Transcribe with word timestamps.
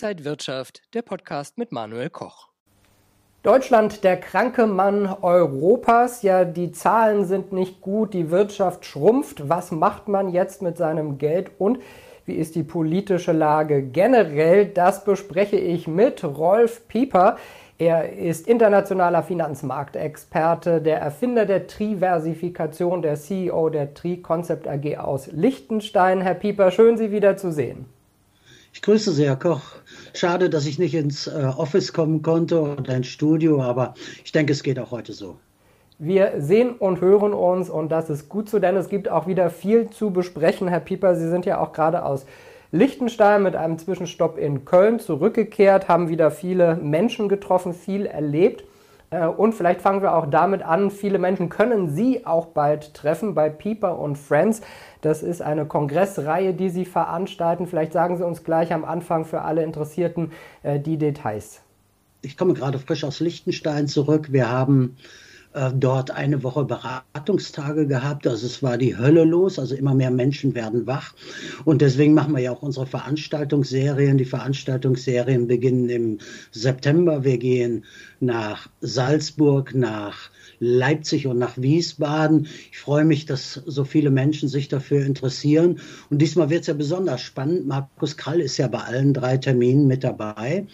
Inside 0.00 0.24
Wirtschaft, 0.24 0.82
der 0.94 1.02
Podcast 1.02 1.58
mit 1.58 1.72
Manuel 1.72 2.08
Koch. 2.08 2.50
Deutschland, 3.42 4.04
der 4.04 4.16
kranke 4.16 4.68
Mann 4.68 5.06
Europas. 5.22 6.22
Ja, 6.22 6.44
die 6.44 6.70
Zahlen 6.70 7.24
sind 7.24 7.52
nicht 7.52 7.80
gut, 7.80 8.14
die 8.14 8.30
Wirtschaft 8.30 8.86
schrumpft. 8.86 9.48
Was 9.48 9.72
macht 9.72 10.06
man 10.06 10.28
jetzt 10.28 10.62
mit 10.62 10.76
seinem 10.76 11.18
Geld 11.18 11.50
und 11.58 11.80
wie 12.26 12.34
ist 12.34 12.54
die 12.54 12.62
politische 12.62 13.32
Lage 13.32 13.82
generell? 13.82 14.66
Das 14.66 15.02
bespreche 15.02 15.56
ich 15.56 15.88
mit 15.88 16.22
Rolf 16.22 16.86
Pieper. 16.86 17.36
Er 17.76 18.12
ist 18.16 18.46
internationaler 18.46 19.24
Finanzmarktexperte, 19.24 20.80
der 20.80 21.00
Erfinder 21.00 21.44
der 21.44 21.66
Triversifikation, 21.66 23.02
der 23.02 23.16
CEO 23.16 23.68
der 23.68 23.94
Tri 23.94 24.18
Concept 24.18 24.68
AG 24.68 24.96
aus 24.98 25.26
Liechtenstein. 25.32 26.20
Herr 26.20 26.34
Pieper, 26.34 26.70
schön 26.70 26.96
Sie 26.96 27.10
wieder 27.10 27.36
zu 27.36 27.50
sehen. 27.50 27.86
Ich 28.78 28.82
grüße 28.82 29.12
Sie, 29.12 29.26
Herr 29.26 29.36
Koch. 29.36 29.60
Schade, 30.14 30.50
dass 30.50 30.66
ich 30.66 30.78
nicht 30.78 30.94
ins 30.94 31.26
äh, 31.26 31.50
Office 31.56 31.92
kommen 31.92 32.22
konnte 32.22 32.60
oder 32.60 32.96
ins 32.96 33.08
Studio, 33.08 33.62
aber 33.62 33.94
ich 34.24 34.32
denke, 34.32 34.52
es 34.52 34.62
geht 34.62 34.78
auch 34.78 34.90
heute 34.90 35.12
so. 35.12 35.36
Wir 35.98 36.34
sehen 36.38 36.76
und 36.78 37.00
hören 37.00 37.32
uns 37.32 37.68
und 37.68 37.90
das 37.90 38.08
ist 38.08 38.28
gut 38.28 38.48
so, 38.48 38.60
denn 38.60 38.76
es 38.76 38.88
gibt 38.88 39.08
auch 39.08 39.26
wieder 39.26 39.50
viel 39.50 39.90
zu 39.90 40.12
besprechen. 40.12 40.68
Herr 40.68 40.80
Pieper, 40.80 41.16
Sie 41.16 41.28
sind 41.28 41.44
ja 41.44 41.60
auch 41.60 41.72
gerade 41.72 42.04
aus 42.04 42.24
Liechtenstein 42.70 43.42
mit 43.42 43.56
einem 43.56 43.78
Zwischenstopp 43.78 44.38
in 44.38 44.64
Köln 44.64 45.00
zurückgekehrt, 45.00 45.88
haben 45.88 46.08
wieder 46.08 46.30
viele 46.30 46.76
Menschen 46.76 47.28
getroffen, 47.28 47.72
viel 47.72 48.06
erlebt. 48.06 48.62
Äh, 49.10 49.26
und 49.26 49.54
vielleicht 49.54 49.80
fangen 49.80 50.02
wir 50.02 50.14
auch 50.14 50.26
damit 50.26 50.62
an. 50.62 50.90
Viele 50.90 51.18
Menschen 51.18 51.48
können 51.48 51.88
Sie 51.88 52.26
auch 52.26 52.46
bald 52.46 52.94
treffen 52.94 53.34
bei 53.34 53.48
Pieper 53.48 53.98
und 53.98 54.16
Friends. 54.16 54.60
Das 55.00 55.22
ist 55.22 55.42
eine 55.42 55.66
Kongressreihe, 55.66 56.54
die 56.54 56.70
Sie 56.70 56.84
veranstalten. 56.84 57.66
Vielleicht 57.66 57.92
sagen 57.92 58.16
Sie 58.16 58.26
uns 58.26 58.44
gleich 58.44 58.72
am 58.72 58.84
Anfang 58.84 59.24
für 59.24 59.42
alle 59.42 59.62
Interessierten 59.62 60.32
äh, 60.62 60.80
die 60.80 60.98
Details. 60.98 61.62
Ich 62.20 62.36
komme 62.36 62.54
gerade 62.54 62.78
frisch 62.78 63.04
aus 63.04 63.20
Liechtenstein 63.20 63.86
zurück. 63.86 64.32
Wir 64.32 64.50
haben 64.50 64.96
äh, 65.54 65.70
dort 65.74 66.10
eine 66.10 66.42
Woche 66.42 66.64
Beratungstage 66.64 67.86
gehabt. 67.86 68.26
Also 68.26 68.46
es 68.46 68.62
war 68.62 68.76
die 68.76 68.96
Hölle 68.96 69.24
los, 69.24 69.58
also 69.58 69.74
immer 69.74 69.94
mehr 69.94 70.10
Menschen 70.10 70.54
werden 70.54 70.86
wach. 70.86 71.14
Und 71.64 71.80
deswegen 71.80 72.14
machen 72.14 72.34
wir 72.34 72.42
ja 72.42 72.52
auch 72.52 72.62
unsere 72.62 72.86
Veranstaltungsserien. 72.86 74.18
Die 74.18 74.24
Veranstaltungsserien 74.24 75.46
beginnen 75.46 75.88
im 75.88 76.18
September. 76.50 77.24
Wir 77.24 77.38
gehen 77.38 77.84
nach 78.20 78.68
Salzburg, 78.80 79.74
nach 79.74 80.30
Leipzig 80.60 81.26
und 81.26 81.38
nach 81.38 81.56
Wiesbaden. 81.56 82.48
Ich 82.70 82.78
freue 82.78 83.04
mich, 83.04 83.26
dass 83.26 83.54
so 83.54 83.84
viele 83.84 84.10
Menschen 84.10 84.48
sich 84.48 84.68
dafür 84.68 85.04
interessieren. 85.04 85.80
Und 86.10 86.20
diesmal 86.20 86.50
wird 86.50 86.62
es 86.62 86.66
ja 86.66 86.74
besonders 86.74 87.20
spannend. 87.20 87.66
Markus 87.66 88.16
Krall 88.16 88.40
ist 88.40 88.56
ja 88.56 88.68
bei 88.68 88.80
allen 88.80 89.14
drei 89.14 89.36
Terminen 89.36 89.86
mit 89.86 90.04
dabei. 90.04 90.66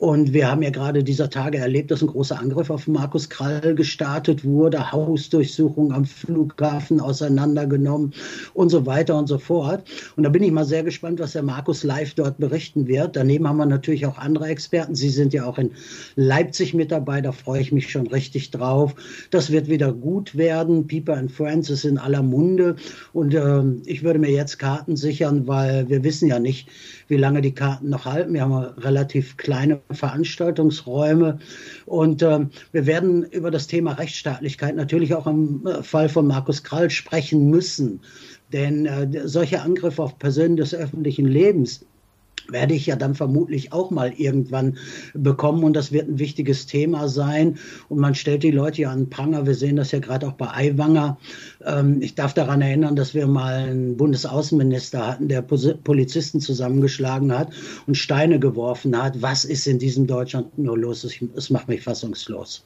Und 0.00 0.32
wir 0.32 0.50
haben 0.50 0.62
ja 0.62 0.70
gerade 0.70 1.04
dieser 1.04 1.28
Tage 1.28 1.58
erlebt, 1.58 1.90
dass 1.90 2.00
ein 2.00 2.06
großer 2.06 2.40
Angriff 2.40 2.70
auf 2.70 2.86
Markus 2.86 3.28
Krall 3.28 3.74
gestartet 3.74 4.46
wurde, 4.46 4.92
Hausdurchsuchung 4.92 5.92
am 5.92 6.06
Flughafen 6.06 7.00
auseinandergenommen 7.00 8.14
und 8.54 8.70
so 8.70 8.86
weiter 8.86 9.18
und 9.18 9.26
so 9.26 9.36
fort. 9.36 9.84
Und 10.16 10.22
da 10.22 10.30
bin 10.30 10.42
ich 10.42 10.52
mal 10.52 10.64
sehr 10.64 10.84
gespannt, 10.84 11.20
was 11.20 11.32
der 11.32 11.42
Markus 11.42 11.82
live 11.82 12.14
dort 12.14 12.38
berichten 12.38 12.86
wird. 12.86 13.14
Daneben 13.14 13.46
haben 13.46 13.58
wir 13.58 13.66
natürlich 13.66 14.06
auch 14.06 14.16
andere 14.16 14.46
Experten. 14.46 14.94
Sie 14.94 15.10
sind 15.10 15.34
ja 15.34 15.44
auch 15.44 15.58
in 15.58 15.72
Leipzig 16.16 16.72
mit 16.72 16.90
dabei, 16.90 17.20
da 17.20 17.32
freue 17.32 17.60
ich 17.60 17.70
mich 17.70 17.90
schon 17.90 18.06
richtig 18.06 18.50
drauf. 18.50 18.94
Das 19.30 19.52
wird 19.52 19.68
wieder 19.68 19.92
gut 19.92 20.34
werden. 20.34 20.86
Pieper 20.86 21.18
and 21.18 21.30
Friends 21.30 21.68
ist 21.68 21.84
in 21.84 21.98
aller 21.98 22.22
Munde. 22.22 22.76
Und 23.12 23.34
äh, 23.34 23.62
ich 23.84 24.02
würde 24.02 24.18
mir 24.18 24.30
jetzt 24.30 24.58
Karten 24.58 24.96
sichern, 24.96 25.46
weil 25.46 25.90
wir 25.90 26.02
wissen 26.04 26.26
ja 26.26 26.38
nicht, 26.38 26.70
wie 27.08 27.18
lange 27.18 27.42
die 27.42 27.52
Karten 27.52 27.90
noch 27.90 28.06
halten. 28.06 28.32
Wir 28.32 28.40
haben 28.40 28.54
relativ 28.54 29.36
kleine 29.36 29.82
Veranstaltungsräume 29.94 31.38
und 31.86 32.22
äh, 32.22 32.46
wir 32.72 32.86
werden 32.86 33.24
über 33.24 33.50
das 33.50 33.66
Thema 33.66 33.92
Rechtsstaatlichkeit 33.92 34.76
natürlich 34.76 35.14
auch 35.14 35.26
im 35.26 35.66
äh, 35.66 35.82
Fall 35.82 36.08
von 36.08 36.26
Markus 36.26 36.62
Krall 36.62 36.90
sprechen 36.90 37.50
müssen. 37.50 38.00
Denn 38.52 38.86
äh, 38.86 39.28
solche 39.28 39.62
Angriffe 39.62 40.02
auf 40.02 40.18
Personen 40.18 40.56
des 40.56 40.74
öffentlichen 40.74 41.26
Lebens 41.26 41.86
werde 42.48 42.74
ich 42.74 42.86
ja 42.86 42.96
dann 42.96 43.14
vermutlich 43.14 43.72
auch 43.72 43.90
mal 43.90 44.12
irgendwann 44.16 44.78
bekommen 45.14 45.64
und 45.64 45.74
das 45.74 45.92
wird 45.92 46.08
ein 46.08 46.18
wichtiges 46.18 46.66
Thema 46.66 47.08
sein 47.08 47.58
und 47.88 47.98
man 47.98 48.14
stellt 48.14 48.42
die 48.42 48.50
Leute 48.50 48.82
ja 48.82 48.90
an 48.90 49.10
Pranger. 49.10 49.46
Wir 49.46 49.54
sehen 49.54 49.76
das 49.76 49.92
ja 49.92 49.98
gerade 49.98 50.26
auch 50.26 50.32
bei 50.32 50.48
Aiwanger. 50.48 51.18
Ähm, 51.64 52.02
ich 52.02 52.14
darf 52.14 52.34
daran 52.34 52.62
erinnern, 52.62 52.96
dass 52.96 53.14
wir 53.14 53.26
mal 53.26 53.54
einen 53.54 53.96
Bundesaußenminister 53.96 55.06
hatten, 55.06 55.28
der 55.28 55.42
Polizisten 55.42 56.40
zusammengeschlagen 56.40 57.36
hat 57.36 57.52
und 57.86 57.96
Steine 57.96 58.38
geworfen 58.38 59.00
hat. 59.00 59.22
Was 59.22 59.44
ist 59.44 59.66
in 59.66 59.78
diesem 59.78 60.06
Deutschland 60.06 60.58
nur 60.58 60.78
los? 60.78 61.04
Es 61.34 61.50
macht 61.50 61.68
mich 61.68 61.82
fassungslos. 61.82 62.64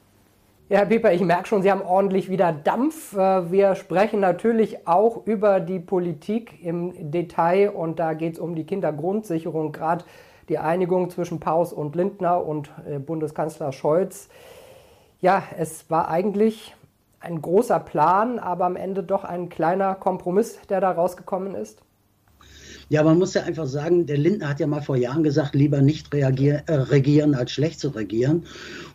Ja, 0.71 0.79
Herr 0.79 0.87
Pieper, 0.87 1.13
ich 1.13 1.21
merke 1.21 1.47
schon, 1.47 1.61
Sie 1.61 1.71
haben 1.71 1.83
ordentlich 1.83 2.31
wieder 2.31 2.51
Dampf. 2.51 3.15
Äh, 3.15 3.53
wir 3.53 3.75
sprechen 3.75 4.21
natürlich 4.21 4.89
auch 4.89 5.27
über 5.27 5.61
die 5.61 5.79
Politik 5.79 6.65
im 6.65 7.11
Detail 7.11 7.69
und 7.69 7.99
da 7.99 8.15
geht 8.15 8.33
es 8.35 8.39
um 8.39 8.55
die 8.55 8.65
Kindergrundsicherung, 8.65 9.73
gerade 9.73 10.07
die 10.49 10.57
Einigung 10.57 11.11
zwischen 11.11 11.39
Paus 11.39 11.75
und 11.75 11.95
Lindner 11.95 12.47
und 12.47 12.71
äh, 12.89 12.99
Bundeskanzler 12.99 13.73
Scholz. 13.73 14.31
Ja, 15.21 15.43
es 15.59 15.91
war 15.91 16.09
eigentlich 16.09 16.75
ein 17.21 17.43
großer 17.43 17.79
Plan, 17.81 18.39
aber 18.39 18.65
am 18.65 18.77
Ende 18.77 19.03
doch 19.03 19.25
ein 19.25 19.51
kleiner 19.51 19.95
Kompromiss, 19.95 20.59
der 20.71 20.81
da 20.81 20.93
rausgekommen 20.93 21.55
ist. 21.55 21.83
Ja, 22.89 23.03
man 23.03 23.19
muss 23.19 23.35
ja 23.35 23.43
einfach 23.43 23.67
sagen, 23.67 24.07
der 24.07 24.19
Lindner 24.19 24.49
hat 24.49 24.61
ja 24.61 24.67
mal 24.67 24.83
vor 24.83 24.97
Jahren 24.97 25.23
gesagt, 25.23 25.55
lieber 25.55 25.81
nicht 25.81 26.13
reagier, 26.13 26.63
äh, 26.67 26.75
regieren, 26.75 27.35
als 27.35 27.53
schlecht 27.53 27.81
zu 27.81 27.89
regieren. 27.89 28.39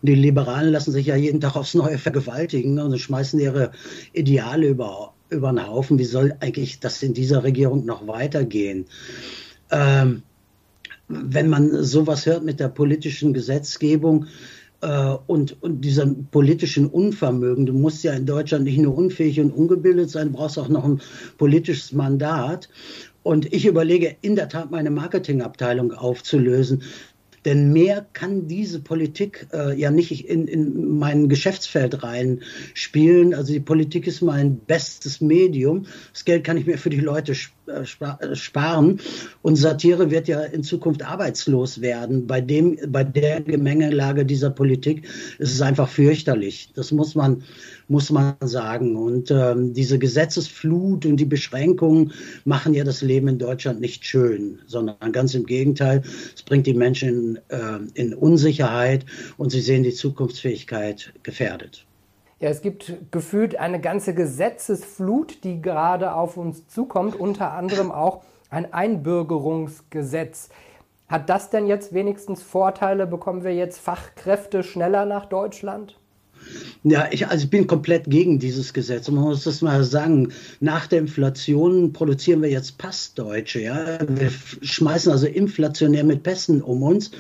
Und 0.01 0.09
die 0.09 0.16
Liberalen 0.16 0.72
lassen 0.72 0.91
sich 0.91 1.07
ja 1.07 1.16
jeden 1.16 1.41
Tag 1.41 1.55
aufs 1.55 1.73
Neue 1.73 1.97
vergewaltigen 1.97 2.79
und 2.79 2.97
schmeißen 2.97 3.39
ihre 3.39 3.72
Ideale 4.13 4.67
über, 4.67 5.13
über 5.29 5.51
den 5.51 5.67
Haufen. 5.67 5.97
Wie 5.97 6.05
soll 6.05 6.35
eigentlich 6.39 6.79
das 6.79 7.01
in 7.01 7.13
dieser 7.13 7.44
Regierung 7.44 7.85
noch 7.85 8.07
weitergehen? 8.07 8.85
Ähm, 9.72 10.23
wenn 11.07 11.49
man 11.49 11.83
sowas 11.83 12.28
hört 12.28 12.44
mit 12.44 12.59
der 12.59 12.69
politischen 12.69 13.33
Gesetzgebung, 13.33 14.28
äh, 14.81 15.16
und, 15.28 15.61
und 15.61 15.81
diesem 15.81 16.28
politischen 16.28 16.88
Unvermögen. 16.88 17.66
Du 17.66 17.73
musst 17.73 18.03
ja 18.03 18.13
in 18.13 18.25
Deutschland 18.25 18.63
nicht 18.63 18.79
nur 18.79 18.97
unfähig 18.97 19.39
und 19.39 19.51
ungebildet 19.51 20.09
sein, 20.09 20.28
du 20.28 20.38
brauchst 20.38 20.57
auch 20.57 20.69
noch 20.69 20.85
ein 20.85 21.01
politisches 21.38 21.91
Mandat. 21.91 22.69
Und 23.24 23.53
ich 23.53 23.66
überlege 23.66 24.16
in 24.22 24.35
der 24.35 24.50
Tat, 24.50 24.72
meine 24.72 24.91
Marketingabteilung 24.91 25.91
aufzulösen. 25.94 26.84
Denn 27.46 27.72
mehr 27.72 28.06
kann 28.13 28.47
diese 28.47 28.81
Politik 28.81 29.47
äh, 29.53 29.74
ja 29.80 29.91
nicht 29.91 30.28
in, 30.28 30.47
in 30.47 30.97
mein 31.00 31.29
Geschäftsfeld 31.29 32.03
reinspielen. 32.03 33.34
Also 33.34 33.53
die 33.53 33.62
Politik 33.62 34.08
ist 34.08 34.22
mein 34.22 34.58
bestes 34.59 35.22
Medium. 35.22 35.85
Das 36.12 36.25
Geld 36.25 36.44
kann 36.44 36.58
ich 36.58 36.66
mir 36.66 36.78
für 36.78 36.90
die 36.90 37.00
Leute 37.00 37.31
äh, 37.31 37.35
sparen. 38.34 39.00
Und 39.41 39.56
Satire 39.56 40.12
wird 40.12 40.28
ja 40.28 40.41
in 40.41 40.63
Zukunft 40.63 41.03
arbeitslos 41.03 41.81
werden. 41.81 42.28
Bei, 42.28 42.41
dem, 42.41 42.78
bei 42.88 43.03
der 43.03 43.41
Gemengelage 43.41 44.25
dieser 44.25 44.50
Politik 44.50 45.07
ist 45.38 45.53
es 45.53 45.62
einfach 45.62 45.90
fürchterlich. 45.90 46.72
Das 46.75 46.91
muss 46.91 47.16
man, 47.16 47.44
muss 47.88 48.09
man 48.09 48.35
sagen. 48.41 48.96
Und 48.96 49.31
ähm, 49.31 49.74
diese 49.74 50.00
Gesetzesflut 50.00 51.06
und 51.06 51.18
die 51.18 51.25
Beschränkungen 51.25 52.13
machen 52.46 52.74
ja 52.74 52.84
das 52.84 53.02
Leben 53.02 53.28
in 53.28 53.40
Deutschland 53.40 53.81
nicht 53.81 54.06
schön, 54.06 54.59
sondern 54.68 55.12
ganz 55.12 55.34
im 55.34 55.46
Gegenteil. 55.46 56.03
Es 56.35 56.44
bringt 56.44 56.68
die 56.68 56.74
Menschen 56.74 57.40
äh, 57.50 57.79
in 57.94 58.13
Unsicherheit 58.13 59.06
und 59.38 59.52
sie 59.52 59.62
sehen 59.62 59.84
die 59.84 59.94
Zukunftsfähigkeit 59.94 61.13
gefährdet. 61.24 61.85
Ja, 62.39 62.50
es 62.50 62.61
gibt 62.61 63.11
gefühlt 63.11 63.57
eine 63.57 63.81
ganze 63.81 64.13
Gesetzesflut, 64.13 65.44
die 65.44 65.61
gerade 65.61 66.13
auf 66.13 66.38
uns 66.38 66.69
zukommt, 66.69 67.16
unter 67.16 67.51
anderem 67.51 67.91
auch 67.91 68.22
ein 68.49 68.73
Einbürgerungsgesetz. 68.73 70.47
Hat 71.09 71.29
das 71.29 71.49
denn 71.49 71.67
jetzt 71.67 71.93
wenigstens 71.93 72.41
Vorteile? 72.41 73.08
Bekommen 73.08 73.43
wir 73.43 73.53
jetzt 73.53 73.79
Fachkräfte 73.79 74.64
schneller 74.64 75.05
nach 75.05 75.25
Deutschland? 75.25 75.98
Ja, 76.84 77.09
ich, 77.11 77.28
also 77.28 77.43
ich 77.43 77.49
bin 77.49 77.67
komplett 77.67 78.05
gegen 78.05 78.40
dieses 78.40 78.73
Gesetz. 78.73 79.11
man 79.11 79.25
muss 79.25 79.43
das 79.43 79.61
mal 79.61 79.84
sagen. 79.84 80.31
Nach 80.61 80.87
der 80.87 80.99
Inflation 80.99 81.91
produzieren 81.91 82.41
wir 82.41 82.49
jetzt 82.49 82.78
Passdeutsche. 82.78 83.61
Ja? 83.61 83.99
Wir 84.07 84.31
schmeißen 84.61 85.11
also 85.11 85.28
inflationär 85.28 86.05
mit 86.05 86.23
Pässen 86.23 86.61
um 86.61 86.81
uns. 86.81 87.11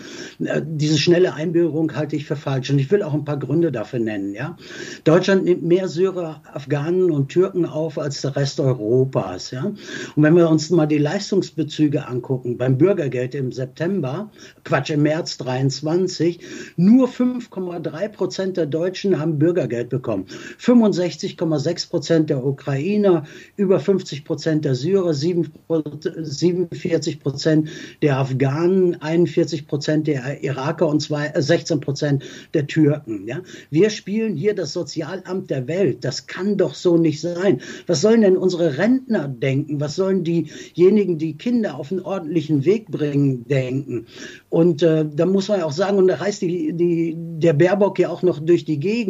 Äh, 0.41 0.61
diese 0.65 0.97
schnelle 0.97 1.33
Einbürgerung 1.33 1.93
halte 1.93 2.15
ich 2.15 2.25
für 2.25 2.37
falsch. 2.37 2.69
Und 2.69 2.79
ich 2.79 2.89
will 2.89 3.03
auch 3.03 3.13
ein 3.13 3.25
paar 3.25 3.37
Gründe 3.37 3.73
dafür 3.73 3.99
nennen. 3.99 4.33
Ja? 4.33 4.55
Deutschland 5.03 5.43
nimmt 5.43 5.63
mehr 5.63 5.89
Syrer, 5.89 6.41
Afghanen 6.53 7.11
und 7.11 7.27
Türken 7.27 7.65
auf 7.65 7.97
als 7.97 8.21
der 8.21 8.37
Rest 8.37 8.61
Europas. 8.61 9.51
Ja? 9.51 9.65
Und 9.65 10.23
wenn 10.23 10.37
wir 10.37 10.49
uns 10.49 10.69
mal 10.69 10.85
die 10.85 10.97
Leistungsbezüge 10.97 12.07
angucken, 12.07 12.57
beim 12.57 12.77
Bürgergeld 12.77 13.35
im 13.35 13.51
September, 13.51 14.31
Quatsch, 14.63 14.89
im 14.89 15.01
März 15.01 15.37
23, 15.37 16.39
nur 16.77 17.09
5,3 17.09 18.07
Prozent 18.07 18.55
der 18.55 18.65
Deutschen 18.65 19.18
Haben 19.19 19.39
Bürgergeld 19.39 19.89
bekommen. 19.89 20.25
65,6 20.59 21.89
Prozent 21.89 22.29
der 22.29 22.45
Ukrainer, 22.45 23.23
über 23.55 23.79
50 23.79 24.25
Prozent 24.25 24.65
der 24.65 24.75
Syrer, 24.75 25.13
47 25.13 27.19
Prozent 27.19 27.69
der 28.01 28.17
Afghanen, 28.17 29.01
41 29.01 29.67
Prozent 29.67 30.07
der 30.07 30.43
Iraker 30.43 30.87
und 30.87 31.01
16 31.01 31.77
äh, 31.77 31.81
Prozent 31.81 32.23
der 32.53 32.67
Türken. 32.67 33.27
Ja? 33.27 33.41
Wir 33.69 33.89
spielen 33.89 34.35
hier 34.35 34.55
das 34.55 34.73
Sozialamt 34.73 35.49
der 35.49 35.67
Welt. 35.67 36.03
Das 36.03 36.27
kann 36.27 36.57
doch 36.57 36.73
so 36.73 36.97
nicht 36.97 37.21
sein. 37.21 37.61
Was 37.87 38.01
sollen 38.01 38.21
denn 38.21 38.37
unsere 38.37 38.77
Rentner 38.77 39.27
denken? 39.27 39.79
Was 39.79 39.95
sollen 39.95 40.23
diejenigen, 40.23 41.17
die 41.17 41.37
Kinder 41.37 41.75
auf 41.75 41.91
einen 41.91 42.01
ordentlichen 42.01 42.65
Weg 42.65 42.87
bringen, 42.87 43.47
denken? 43.47 44.05
Und 44.49 44.83
äh, 44.83 45.05
da 45.05 45.25
muss 45.25 45.47
man 45.47 45.59
ja 45.59 45.65
auch 45.65 45.71
sagen, 45.71 45.97
und 45.97 46.07
da 46.07 46.15
reist 46.15 46.41
die, 46.41 46.73
die, 46.73 47.15
der 47.17 47.53
Baerbock 47.53 47.99
ja 47.99 48.09
auch 48.09 48.23
noch 48.23 48.39
durch 48.39 48.65
die 48.65 48.79
Gegend. 48.79 49.08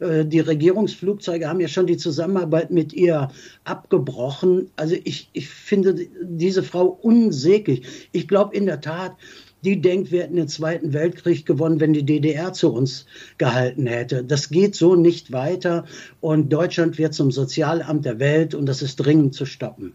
Äh, 0.00 0.24
die 0.24 0.40
Regierungsflugzeuge 0.40 1.48
haben 1.48 1.60
ja 1.60 1.68
schon 1.68 1.86
die 1.86 1.96
Zusammenarbeit 1.96 2.70
mit 2.70 2.92
ihr 2.92 3.30
abgebrochen. 3.64 4.70
Also 4.76 4.96
ich, 5.04 5.30
ich 5.32 5.48
finde 5.48 6.08
diese 6.22 6.62
Frau 6.62 6.86
unsäglich. 6.86 8.08
Ich 8.12 8.28
glaube 8.28 8.56
in 8.56 8.66
der 8.66 8.80
Tat, 8.80 9.16
die 9.64 9.80
denkt, 9.80 10.10
wir 10.10 10.24
hätten 10.24 10.36
den 10.36 10.48
Zweiten 10.48 10.92
Weltkrieg 10.92 11.46
gewonnen, 11.46 11.80
wenn 11.80 11.92
die 11.92 12.04
DDR 12.04 12.52
zu 12.52 12.72
uns 12.72 13.06
gehalten 13.38 13.86
hätte. 13.86 14.24
Das 14.24 14.48
geht 14.48 14.74
so 14.74 14.96
nicht 14.96 15.32
weiter 15.32 15.84
und 16.20 16.52
Deutschland 16.52 16.98
wird 16.98 17.14
zum 17.14 17.30
Sozialamt 17.30 18.04
der 18.04 18.18
Welt 18.18 18.54
und 18.54 18.66
das 18.66 18.82
ist 18.82 18.96
dringend 18.96 19.34
zu 19.34 19.46
stoppen. 19.46 19.94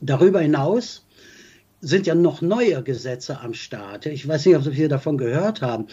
Darüber 0.00 0.40
hinaus 0.40 1.04
sind 1.82 2.06
ja 2.06 2.14
noch 2.14 2.40
neue 2.40 2.82
Gesetze 2.82 3.40
am 3.40 3.54
Start. 3.54 4.06
Ich 4.06 4.26
weiß 4.26 4.46
nicht, 4.46 4.56
ob 4.56 4.62
Sie 4.62 4.88
davon 4.88 5.18
gehört 5.18 5.60
haben. 5.60 5.88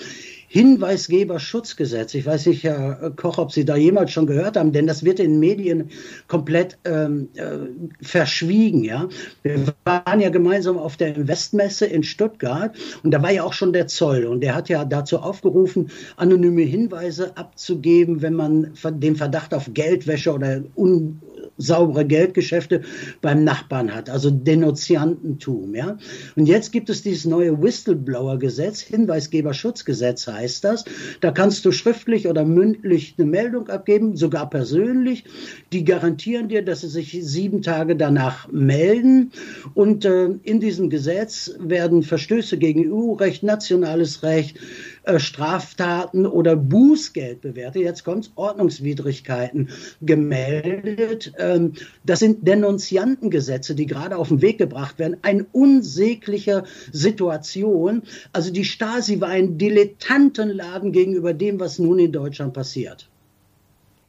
Hinweisgeberschutzgesetz. 0.52 2.16
Ich 2.16 2.26
weiß 2.26 2.48
nicht, 2.48 2.64
Herr 2.64 3.12
Koch, 3.16 3.38
ob 3.38 3.52
Sie 3.52 3.66
da 3.66 3.76
jemals 3.76 4.12
schon 4.12 4.26
gehört 4.26 4.58
haben, 4.58 4.72
denn 4.72 4.88
das 4.88 5.06
wird 5.06 5.20
in 5.20 5.40
Medien 5.40 5.92
komplett 6.28 6.80
ähm, 6.86 7.30
äh, 7.36 7.60
verschwiegen. 8.02 8.84
Ja, 8.84 9.08
wir 9.44 9.76
waren 9.86 10.20
ja 10.20 10.30
gemeinsam 10.30 10.80
auf 10.80 10.98
der 10.98 11.16
Investmesse 11.16 11.86
in 11.86 12.02
Stuttgart 12.02 12.76
und 13.04 13.12
da 13.12 13.22
war 13.22 13.32
ja 13.32 13.44
auch 13.44 13.54
schon 13.54 13.74
der 13.74 13.86
Zoll 13.86 14.26
und 14.26 14.42
der 14.42 14.56
hat 14.56 14.70
ja 14.70 14.86
dazu 14.86 15.20
aufgerufen, 15.20 15.92
anonyme 16.18 16.64
Hinweise 16.64 17.38
abzugeben, 17.38 18.24
wenn 18.24 18.34
man 18.34 18.74
den 18.84 19.16
Verdacht 19.16 19.54
auf 19.54 19.70
Geldwäsche 19.72 20.34
oder 20.34 20.64
un 20.76 21.22
saubere 21.60 22.06
Geldgeschäfte 22.06 22.82
beim 23.22 23.44
Nachbarn 23.44 23.94
hat, 23.94 24.10
also 24.10 24.32
Denunziantentum. 24.32 25.76
Ja? 25.76 25.98
Und 26.36 26.48
jetzt 26.48 26.72
gibt 26.72 26.90
es 26.90 27.04
dieses 27.04 27.26
neue 27.26 27.62
Whistleblower-Gesetz, 27.62 28.80
Hinweisgeberschutzgesetz 28.82 30.28
heißt 30.28 30.64
das. 30.64 30.86
Da 31.20 31.32
kannst 31.32 31.66
du 31.66 31.72
schriftlich 31.72 32.28
oder 32.28 32.46
mündlich 32.46 33.16
eine 33.18 33.28
Meldung 33.30 33.68
abgeben, 33.68 34.16
sogar 34.16 34.50
persönlich. 34.50 35.26
Die 35.74 35.84
garantieren 35.84 36.48
dir, 36.48 36.64
dass 36.64 36.82
sie 36.82 36.90
sich 36.90 37.20
sieben 37.22 37.62
Tage 37.62 37.96
danach 37.96 38.50
melden. 38.52 39.32
Und 39.74 40.06
äh, 40.06 40.30
in 40.44 40.60
diesem 40.60 40.90
Gesetz 40.90 41.54
werden 41.60 42.04
Verstöße 42.04 42.58
gegen 42.58 42.92
EU-Recht, 42.92 43.44
nationales 43.44 44.24
Recht, 44.24 44.58
äh, 45.04 45.20
Straftaten 45.20 46.26
oder 46.26 46.56
Bußgeld 46.56 47.42
bewertet. 47.42 47.84
Jetzt 47.84 48.04
kommt 48.04 48.32
Ordnungswidrigkeiten 48.36 49.70
gemeldet. 50.02 51.34
Ähm, 51.38 51.74
das 52.06 52.20
sind 52.20 52.48
Denunziantengesetze, 52.48 53.76
die 53.76 53.86
gerade 53.86 54.18
auf 54.18 54.30
den 54.30 54.42
Weg 54.42 54.58
gebracht 54.58 55.00
werden. 55.00 55.18
Eine 55.22 55.46
unsägliche 55.52 56.64
Situation. 56.92 58.04
Also 58.34 58.52
die 58.52 58.66
Stasi 58.66 59.22
war 59.22 59.30
ein 59.30 59.58
Dilettantenladen 59.58 60.92
gegenüber 60.92 61.34
dem, 61.34 61.60
was 61.60 61.80
nun 61.80 62.00
in 62.00 62.12
Deutschland 62.12 62.54
passiert. 62.54 63.10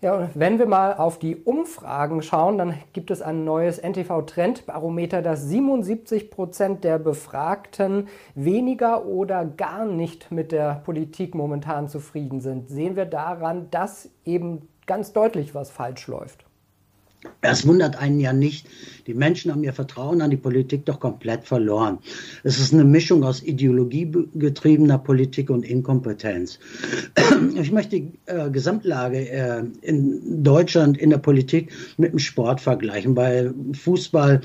Ja, 0.02 0.14
und 0.14 0.30
wenn 0.34 0.58
wir 0.58 0.64
mal 0.64 0.94
auf 0.94 1.18
die 1.18 1.36
Umfragen 1.36 2.22
schauen, 2.22 2.56
dann 2.56 2.74
gibt 2.94 3.10
es 3.10 3.20
ein 3.20 3.44
neues 3.44 3.78
NTV-Trendbarometer, 3.82 5.20
dass 5.20 5.42
77 5.42 6.30
Prozent 6.30 6.84
der 6.84 6.98
Befragten 6.98 8.08
weniger 8.34 9.04
oder 9.04 9.44
gar 9.44 9.84
nicht 9.84 10.32
mit 10.32 10.52
der 10.52 10.80
Politik 10.86 11.34
momentan 11.34 11.88
zufrieden 11.88 12.40
sind. 12.40 12.70
Sehen 12.70 12.96
wir 12.96 13.04
daran, 13.04 13.68
dass 13.70 14.08
eben 14.24 14.68
ganz 14.86 15.12
deutlich 15.12 15.54
was 15.54 15.70
falsch 15.70 16.06
läuft. 16.06 16.46
Es 17.42 17.66
wundert 17.66 17.96
einen 17.96 18.20
ja 18.20 18.32
nicht. 18.32 18.66
Die 19.06 19.14
Menschen 19.14 19.50
haben 19.50 19.64
ihr 19.64 19.72
Vertrauen 19.72 20.22
an 20.22 20.30
die 20.30 20.36
Politik 20.36 20.86
doch 20.86 21.00
komplett 21.00 21.44
verloren. 21.44 21.98
Es 22.44 22.58
ist 22.58 22.72
eine 22.72 22.84
Mischung 22.84 23.24
aus 23.24 23.42
ideologiegetriebener 23.42 24.98
Politik 24.98 25.50
und 25.50 25.64
Inkompetenz. 25.64 26.58
Ich 27.54 27.72
möchte 27.72 27.96
die 28.00 28.12
äh, 28.26 28.50
Gesamtlage 28.50 29.28
äh, 29.30 29.62
in 29.80 30.42
Deutschland 30.44 30.98
in 30.98 31.10
der 31.10 31.18
Politik 31.18 31.72
mit 31.96 32.12
dem 32.12 32.18
Sport 32.18 32.60
vergleichen. 32.60 33.14
Bei 33.14 33.50
Fußball 33.72 34.42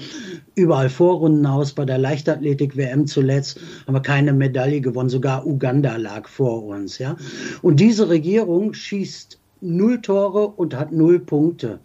überall 0.55 0.89
Vorrunden 0.89 1.45
aus, 1.45 1.73
bei 1.73 1.83
der 1.83 1.97
Leichtathletik-WM 1.97 3.05
zuletzt 3.05 3.59
haben 3.85 3.95
wir 3.95 4.01
keine 4.01 4.31
Medaille 4.31 4.79
gewonnen, 4.79 5.09
sogar 5.09 5.45
Uganda 5.45 5.97
lag 5.97 6.27
vor 6.27 6.65
uns. 6.65 6.97
Ja? 6.97 7.17
Und 7.61 7.81
diese 7.81 8.07
Regierung 8.07 8.73
schießt 8.73 9.39
null 9.61 10.01
Tore 10.01 10.47
und 10.47 10.75
hat 10.75 10.91
null 10.91 11.19
Punkte. 11.19 11.79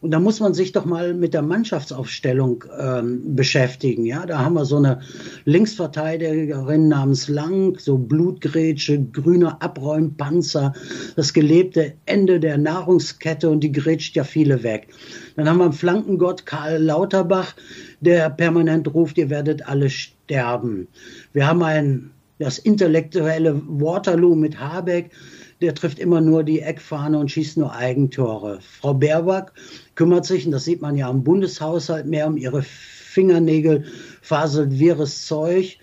Und 0.00 0.12
da 0.12 0.18
muss 0.18 0.40
man 0.40 0.54
sich 0.54 0.72
doch 0.72 0.86
mal 0.86 1.12
mit 1.12 1.34
der 1.34 1.42
Mannschaftsaufstellung 1.42 2.64
ähm, 2.78 3.36
beschäftigen. 3.36 4.06
Ja, 4.06 4.24
da 4.24 4.38
haben 4.38 4.54
wir 4.54 4.64
so 4.64 4.76
eine 4.76 5.00
Linksverteidigerin 5.44 6.88
namens 6.88 7.28
Lang, 7.28 7.78
so 7.78 7.98
Blutgrätsche, 7.98 9.02
grüner 9.02 9.62
Abräumpanzer, 9.62 10.72
das 11.16 11.34
gelebte 11.34 11.94
Ende 12.06 12.40
der 12.40 12.56
Nahrungskette 12.56 13.50
und 13.50 13.60
die 13.60 13.72
grätscht 13.72 14.16
ja 14.16 14.24
viele 14.24 14.62
weg. 14.62 14.88
Dann 15.36 15.48
haben 15.48 15.58
wir 15.58 15.64
einen 15.64 15.72
Flankengott 15.74 16.46
Karl 16.46 16.82
Lauterbach, 16.82 17.54
der 18.00 18.30
permanent 18.30 18.92
ruft, 18.94 19.18
ihr 19.18 19.28
werdet 19.28 19.68
alle 19.68 19.90
sterben. 19.90 20.88
Wir 21.34 21.46
haben 21.46 21.62
ein 21.62 22.10
das 22.38 22.58
intellektuelle 22.58 23.60
Waterloo 23.66 24.34
mit 24.34 24.58
Habeck, 24.58 25.10
der 25.60 25.74
trifft 25.74 25.98
immer 25.98 26.20
nur 26.20 26.42
die 26.42 26.60
Eckfahne 26.60 27.18
und 27.18 27.30
schießt 27.30 27.58
nur 27.58 27.74
Eigentore. 27.74 28.60
Frau 28.60 28.94
Baerbock 28.94 29.52
kümmert 29.94 30.24
sich, 30.24 30.46
und 30.46 30.52
das 30.52 30.64
sieht 30.64 30.80
man 30.80 30.96
ja 30.96 31.08
am 31.08 31.22
Bundeshaushalt, 31.24 32.06
mehr 32.06 32.26
um 32.26 32.36
ihre 32.36 32.62
Fingernägel, 32.62 33.84
faselt 34.22 34.78
wirres 34.78 35.26
Zeug. 35.26 35.78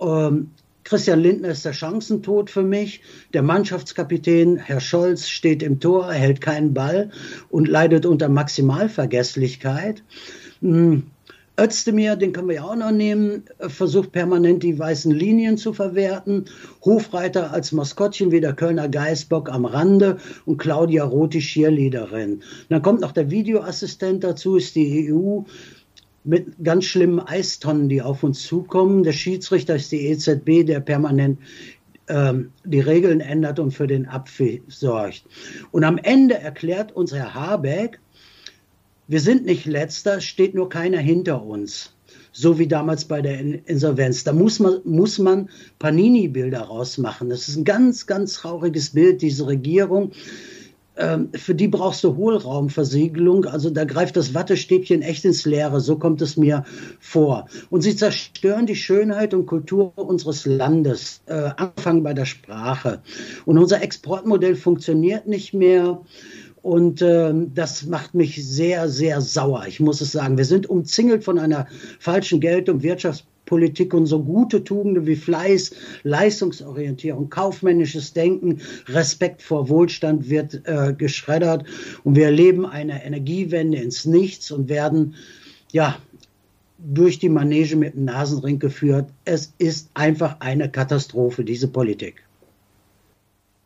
Ähm, 0.00 0.50
Christian 0.84 1.20
Lindner 1.20 1.48
ist 1.50 1.64
der 1.64 1.72
Chancentod 1.72 2.50
für 2.50 2.64
mich. 2.64 3.02
Der 3.32 3.42
Mannschaftskapitän, 3.42 4.56
Herr 4.56 4.80
Scholz, 4.80 5.28
steht 5.28 5.62
im 5.62 5.78
Tor, 5.78 6.08
erhält 6.08 6.40
keinen 6.40 6.74
Ball 6.74 7.10
und 7.50 7.68
leidet 7.68 8.04
unter 8.04 8.28
Maximalvergesslichkeit. 8.28 10.02
Hm. 10.60 11.04
Özdemir, 11.60 12.16
den 12.16 12.32
können 12.32 12.48
wir 12.48 12.56
ja 12.56 12.64
auch 12.64 12.76
noch 12.76 12.90
nehmen, 12.90 13.44
versucht 13.58 14.12
permanent 14.12 14.62
die 14.62 14.78
weißen 14.78 15.12
Linien 15.12 15.58
zu 15.58 15.72
verwerten. 15.74 16.46
Hofreiter 16.82 17.52
als 17.52 17.72
Maskottchen 17.72 18.32
wie 18.32 18.40
der 18.40 18.54
Kölner 18.54 18.88
Geißbock 18.88 19.50
am 19.50 19.66
Rande 19.66 20.16
und 20.46 20.56
Claudia 20.56 21.04
Roth, 21.04 21.34
die 21.34 21.40
Cheerleaderin. 21.40 22.42
Dann 22.70 22.82
kommt 22.82 23.00
noch 23.00 23.12
der 23.12 23.30
Videoassistent 23.30 24.24
dazu, 24.24 24.56
ist 24.56 24.74
die 24.76 25.12
EU 25.12 25.42
mit 26.24 26.54
ganz 26.62 26.84
schlimmen 26.84 27.20
Eistonnen, 27.20 27.88
die 27.88 28.00
auf 28.00 28.22
uns 28.22 28.42
zukommen. 28.42 29.02
Der 29.02 29.12
Schiedsrichter 29.12 29.76
ist 29.76 29.92
die 29.92 30.06
EZB, 30.06 30.64
der 30.64 30.80
permanent 30.80 31.38
ähm, 32.08 32.52
die 32.64 32.80
Regeln 32.80 33.20
ändert 33.20 33.58
und 33.58 33.72
für 33.72 33.86
den 33.86 34.06
Abfiel 34.06 34.62
sorgt. 34.68 35.24
Und 35.70 35.84
am 35.84 35.98
Ende 35.98 36.38
erklärt 36.38 36.92
uns 36.92 37.12
Herr 37.12 37.34
Habeck, 37.34 38.00
wir 39.12 39.20
sind 39.20 39.44
nicht 39.44 39.66
letzter, 39.66 40.22
steht 40.22 40.54
nur 40.54 40.70
keiner 40.70 40.96
hinter 40.96 41.44
uns. 41.44 41.94
So 42.32 42.58
wie 42.58 42.66
damals 42.66 43.04
bei 43.04 43.20
der 43.20 43.38
Insolvenz. 43.68 44.24
Da 44.24 44.32
muss 44.32 44.58
man, 44.58 44.80
muss 44.84 45.18
man 45.18 45.50
Panini-Bilder 45.80 46.62
rausmachen. 46.62 47.28
Das 47.28 47.46
ist 47.46 47.56
ein 47.56 47.64
ganz, 47.64 48.06
ganz 48.06 48.32
trauriges 48.32 48.94
Bild, 48.94 49.20
diese 49.20 49.46
Regierung. 49.46 50.12
Ähm, 50.96 51.28
für 51.34 51.54
die 51.54 51.68
brauchst 51.68 52.02
du 52.04 52.16
Hohlraumversiegelung. 52.16 53.44
Also 53.44 53.68
da 53.68 53.84
greift 53.84 54.16
das 54.16 54.32
Wattestäbchen 54.32 55.02
echt 55.02 55.26
ins 55.26 55.44
Leere. 55.44 55.82
So 55.82 55.98
kommt 55.98 56.22
es 56.22 56.38
mir 56.38 56.64
vor. 56.98 57.48
Und 57.68 57.82
sie 57.82 57.94
zerstören 57.94 58.64
die 58.64 58.76
Schönheit 58.76 59.34
und 59.34 59.44
Kultur 59.44 59.92
unseres 59.96 60.46
Landes. 60.46 61.20
Äh, 61.26 61.50
angefangen 61.58 62.02
bei 62.02 62.14
der 62.14 62.24
Sprache. 62.24 63.02
Und 63.44 63.58
unser 63.58 63.82
Exportmodell 63.82 64.56
funktioniert 64.56 65.26
nicht 65.26 65.52
mehr. 65.52 66.00
Und 66.62 67.02
äh, 67.02 67.32
das 67.54 67.86
macht 67.86 68.14
mich 68.14 68.46
sehr, 68.46 68.88
sehr 68.88 69.20
sauer. 69.20 69.64
Ich 69.66 69.80
muss 69.80 70.00
es 70.00 70.12
sagen. 70.12 70.38
Wir 70.38 70.44
sind 70.44 70.70
umzingelt 70.70 71.24
von 71.24 71.38
einer 71.38 71.66
falschen 71.98 72.40
Geld- 72.40 72.68
und 72.68 72.84
Wirtschaftspolitik 72.84 73.92
und 73.92 74.06
so 74.06 74.22
gute 74.22 74.62
Tugenden 74.62 75.06
wie 75.06 75.16
Fleiß, 75.16 75.72
Leistungsorientierung, 76.04 77.28
kaufmännisches 77.30 78.12
Denken, 78.12 78.60
Respekt 78.86 79.42
vor 79.42 79.68
Wohlstand 79.68 80.30
wird 80.30 80.62
äh, 80.64 80.94
geschreddert. 80.96 81.64
Und 82.04 82.14
wir 82.14 82.26
erleben 82.26 82.64
eine 82.64 83.04
Energiewende 83.04 83.78
ins 83.78 84.04
Nichts 84.04 84.52
und 84.52 84.68
werden, 84.68 85.16
ja, 85.72 85.98
durch 86.78 87.18
die 87.18 87.28
Manege 87.28 87.76
mit 87.76 87.94
dem 87.94 88.04
Nasenring 88.04 88.58
geführt. 88.58 89.06
Es 89.24 89.52
ist 89.58 89.90
einfach 89.94 90.36
eine 90.40 90.70
Katastrophe, 90.70 91.44
diese 91.44 91.68
Politik. 91.68 92.22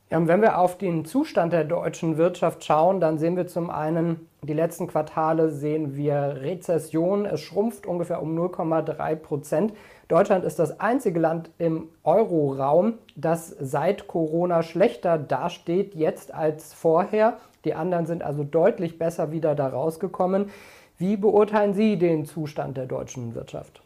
Ja, 0.08 0.18
und 0.18 0.28
wenn 0.28 0.40
wir 0.40 0.58
auf 0.58 0.78
den 0.78 1.04
Zustand 1.04 1.52
der 1.52 1.64
deutschen 1.64 2.16
Wirtschaft 2.16 2.64
schauen, 2.64 3.00
dann 3.00 3.18
sehen 3.18 3.36
wir 3.36 3.48
zum 3.48 3.70
einen, 3.70 4.28
die 4.42 4.52
letzten 4.52 4.86
Quartale 4.86 5.50
sehen 5.50 5.96
wir 5.96 6.36
Rezession. 6.42 7.26
Es 7.26 7.40
schrumpft 7.40 7.86
ungefähr 7.86 8.22
um 8.22 8.38
0,3 8.38 9.16
Prozent. 9.16 9.72
Deutschland 10.06 10.44
ist 10.44 10.60
das 10.60 10.78
einzige 10.78 11.18
Land 11.18 11.50
im 11.58 11.88
Euroraum, 12.04 12.94
das 13.16 13.48
seit 13.58 14.06
Corona 14.06 14.62
schlechter 14.62 15.18
dasteht 15.18 15.96
jetzt 15.96 16.32
als 16.32 16.72
vorher. 16.72 17.38
Die 17.64 17.74
anderen 17.74 18.06
sind 18.06 18.22
also 18.22 18.44
deutlich 18.44 19.00
besser 19.00 19.32
wieder 19.32 19.56
da 19.56 19.66
rausgekommen. 19.66 20.50
Wie 20.98 21.16
beurteilen 21.16 21.74
Sie 21.74 21.98
den 21.98 22.26
Zustand 22.26 22.76
der 22.76 22.86
deutschen 22.86 23.34
Wirtschaft? 23.34 23.82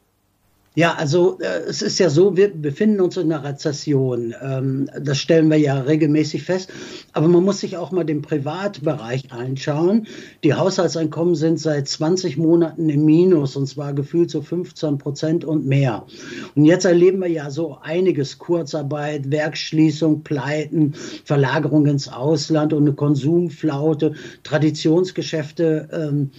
Ja, 0.80 0.94
also 0.94 1.38
äh, 1.40 1.68
es 1.68 1.82
ist 1.82 1.98
ja 1.98 2.08
so, 2.08 2.38
wir 2.38 2.48
befinden 2.54 3.02
uns 3.02 3.18
in 3.18 3.30
einer 3.30 3.44
Rezession. 3.44 4.34
Ähm, 4.42 4.88
das 4.98 5.18
stellen 5.18 5.50
wir 5.50 5.58
ja 5.58 5.78
regelmäßig 5.78 6.42
fest. 6.42 6.72
Aber 7.12 7.28
man 7.28 7.44
muss 7.44 7.60
sich 7.60 7.76
auch 7.76 7.92
mal 7.92 8.04
den 8.04 8.22
Privatbereich 8.22 9.30
anschauen. 9.30 10.06
Die 10.42 10.54
Haushaltseinkommen 10.54 11.34
sind 11.34 11.60
seit 11.60 11.86
20 11.86 12.38
Monaten 12.38 12.88
im 12.88 13.04
Minus 13.04 13.56
und 13.56 13.66
zwar 13.66 13.92
gefühlt 13.92 14.30
so 14.30 14.40
15 14.40 14.96
Prozent 14.96 15.44
und 15.44 15.66
mehr. 15.66 16.06
Und 16.54 16.64
jetzt 16.64 16.86
erleben 16.86 17.20
wir 17.20 17.28
ja 17.28 17.50
so 17.50 17.76
einiges. 17.82 18.38
Kurzarbeit, 18.38 19.30
Werksschließung, 19.30 20.22
Pleiten, 20.22 20.94
Verlagerung 21.26 21.84
ins 21.88 22.08
Ausland 22.08 22.72
und 22.72 22.84
eine 22.84 22.94
Konsumflaute, 22.94 24.14
Traditionsgeschäfte. 24.44 25.90
Ähm, 25.92 26.30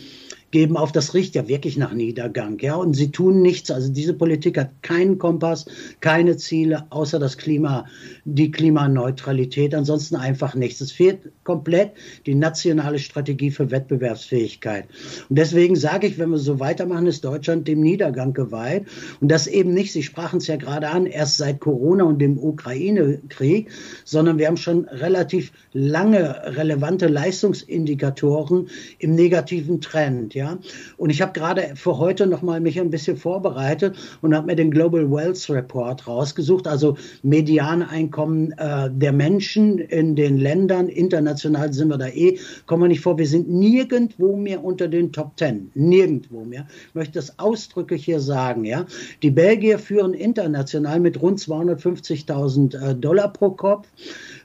geben 0.51 0.77
auf, 0.77 0.91
das 0.91 1.13
riecht 1.13 1.35
ja 1.35 1.47
wirklich 1.47 1.77
nach 1.77 1.93
Niedergang, 1.93 2.59
ja, 2.59 2.75
und 2.75 2.93
sie 2.93 3.11
tun 3.11 3.41
nichts. 3.41 3.71
Also 3.71 3.91
diese 3.91 4.13
Politik 4.13 4.57
hat 4.57 4.69
keinen 4.81 5.17
Kompass, 5.17 5.65
keine 6.01 6.37
Ziele, 6.37 6.85
außer 6.89 7.19
das 7.19 7.37
Klima, 7.37 7.85
die 8.25 8.51
Klimaneutralität, 8.51 9.73
ansonsten 9.73 10.17
einfach 10.17 10.53
nichts. 10.53 10.81
Es 10.81 10.91
fehlt 10.91 11.31
komplett 11.43 11.91
die 12.25 12.35
nationale 12.35 12.99
Strategie 12.99 13.51
für 13.51 13.71
Wettbewerbsfähigkeit. 13.71 14.85
Und 15.29 15.37
deswegen 15.39 15.75
sage 15.75 16.07
ich, 16.07 16.17
wenn 16.17 16.29
wir 16.29 16.37
so 16.37 16.59
weitermachen, 16.59 17.07
ist 17.07 17.23
Deutschland 17.23 17.67
dem 17.67 17.79
Niedergang 17.81 18.33
geweiht. 18.33 18.85
Und 19.21 19.31
das 19.31 19.47
eben 19.47 19.73
nicht, 19.73 19.93
Sie 19.93 20.03
sprachen 20.03 20.37
es 20.37 20.47
ja 20.47 20.57
gerade 20.57 20.89
an, 20.89 21.05
erst 21.05 21.37
seit 21.37 21.59
Corona 21.59 22.03
und 22.03 22.19
dem 22.19 22.37
Ukraine-Krieg, 22.37 23.69
sondern 24.03 24.37
wir 24.37 24.47
haben 24.47 24.57
schon 24.57 24.85
relativ 24.85 25.51
lange 25.71 26.41
relevante 26.57 27.07
Leistungsindikatoren 27.07 28.67
im 28.99 29.15
negativen 29.15 29.79
Trend. 29.79 30.33
Ja. 30.33 30.40
Ja? 30.41 30.57
Und 30.97 31.11
ich 31.11 31.21
habe 31.21 31.33
gerade 31.33 31.73
für 31.75 31.99
heute 31.99 32.25
noch 32.25 32.41
mal 32.41 32.59
mich 32.59 32.79
ein 32.79 32.89
bisschen 32.89 33.15
vorbereitet 33.15 33.95
und 34.21 34.33
habe 34.33 34.47
mir 34.47 34.55
den 34.55 34.71
Global 34.71 35.09
Wealth 35.11 35.47
Report 35.51 36.07
rausgesucht, 36.07 36.67
also 36.67 36.97
Medianeinkommen 37.21 38.53
äh, 38.53 38.89
der 38.91 39.11
Menschen 39.11 39.77
in 39.77 40.15
den 40.15 40.37
Ländern. 40.37 40.89
International 40.89 41.71
sind 41.71 41.89
wir 41.89 41.99
da 41.99 42.07
eh, 42.07 42.39
kommen 42.65 42.83
wir 42.83 42.87
nicht 42.87 43.01
vor. 43.01 43.19
Wir 43.19 43.27
sind 43.27 43.49
nirgendwo 43.49 44.35
mehr 44.35 44.63
unter 44.63 44.87
den 44.87 45.11
Top 45.11 45.37
Ten, 45.37 45.69
nirgendwo 45.75 46.43
mehr. 46.43 46.65
Ich 46.89 46.95
möchte 46.95 47.13
das 47.13 47.37
ausdrücklich 47.37 48.03
hier 48.03 48.19
sagen. 48.19 48.65
Ja, 48.65 48.87
die 49.21 49.29
Belgier 49.29 49.77
führen 49.77 50.15
international 50.15 50.99
mit 50.99 51.21
rund 51.21 51.39
250.000 51.39 52.79
äh, 52.79 52.95
Dollar 52.95 53.31
pro 53.31 53.51
Kopf. 53.51 53.87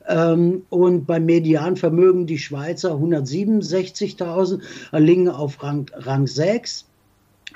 Ähm, 0.09 0.63
und 0.71 1.07
beim 1.07 1.27
Medianvermögen 1.27 2.27
die 2.27 2.39
Schweizer 2.39 2.95
167.000, 2.95 4.61
liegen 4.93 5.29
auf 5.29 5.63
Rang, 5.63 5.91
Rang 5.95 6.27
6. 6.27 6.87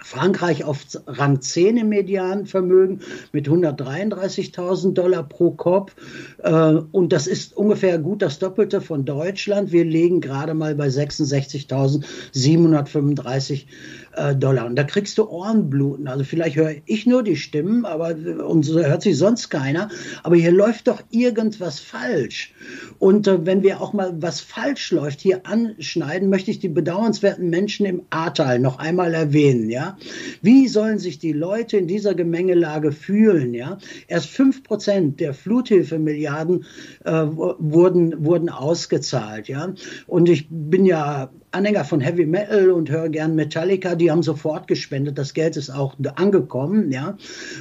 Frankreich 0.03 0.65
auf 0.65 0.87
Rang 1.07 1.41
10 1.41 1.77
im 1.77 1.91
Medianvermögen 1.91 3.03
mit 3.33 3.49
133.000 3.49 4.95
Dollar 4.95 5.25
pro 5.25 5.51
Kopf. 5.51 5.95
Äh, 6.39 6.79
und 6.93 7.13
das 7.13 7.27
ist 7.27 7.55
ungefähr 7.57 7.99
gut 7.99 8.23
das 8.23 8.39
Doppelte 8.39 8.81
von 8.81 9.05
Deutschland. 9.05 9.73
Wir 9.73 9.85
liegen 9.85 10.23
gerade 10.23 10.55
mal 10.55 10.75
bei 10.75 10.89
66.735 10.89 13.67
äh, 14.13 14.35
Dollar. 14.35 14.67
Und 14.67 14.77
da 14.77 14.85
kriegst 14.85 15.19
du 15.19 15.29
Ohrenbluten. 15.29 16.09
Also 16.09 16.25
vielleicht 16.25 16.57
höre 16.57 16.75
ich 16.87 17.07
nur 17.07 17.23
die 17.23 17.37
Stimmen, 17.37 17.85
aber 17.85 18.15
und 18.47 18.65
so 18.65 18.81
hört 18.81 19.03
sich 19.03 19.17
sonst 19.17 19.51
keiner. 19.51 19.89
Aber 20.23 20.37
hier 20.37 20.53
läuft 20.53 20.89
doch 20.89 21.03
irgendwas 21.11 21.81
falsch. 21.81 22.53
Und 22.99 23.27
äh, 23.27 23.47
wenn 23.47 23.63
wir 23.63 23.81
auch 23.81 23.93
mal 23.93 24.15
was 24.21 24.41
falsch 24.41 24.91
läuft 24.93 25.21
hier 25.21 25.47
anschneiden, 25.47 26.29
möchte 26.29 26.51
ich 26.51 26.59
die 26.59 26.69
bedauernswerten 26.69 27.51
Menschen 27.51 27.87
im 27.87 28.03
Ahrtal 28.11 28.59
noch 28.59 28.79
einmal 28.79 29.15
erwähnen. 29.15 29.71
Ja, 29.71 29.97
wie 30.43 30.69
sollen 30.69 30.99
sich 30.99 31.19
die 31.19 31.33
Leute 31.33 31.77
in 31.77 31.87
dieser 31.87 32.15
Gemengelage 32.15 32.93
fühlen? 32.93 33.55
Ja, 33.55 33.79
erst 34.09 34.27
fünf 34.27 34.63
Prozent 34.63 35.21
der 35.21 35.35
Fluthilfemilliarden 35.35 36.65
äh, 37.05 37.13
wurden 37.13 38.25
wurden 38.25 38.49
ausgezahlt. 38.49 39.49
Ja, 39.49 39.73
und 40.07 40.29
ich 40.29 40.49
bin 40.51 40.85
ja 40.85 41.31
Anhänger 41.53 41.85
von 41.85 42.01
Heavy 42.01 42.27
Metal 42.27 42.71
und 42.71 42.91
höre 42.91 43.09
gern 43.09 43.35
Metallica, 43.35 43.95
die 43.95 44.11
haben 44.11 44.23
sofort 44.23 44.69
gespendet. 44.69 45.19
Das 45.19 45.35
Geld 45.35 45.57
ist 45.57 45.71
auch 45.71 45.97
angekommen, 46.15 46.93
ja. 46.93 47.17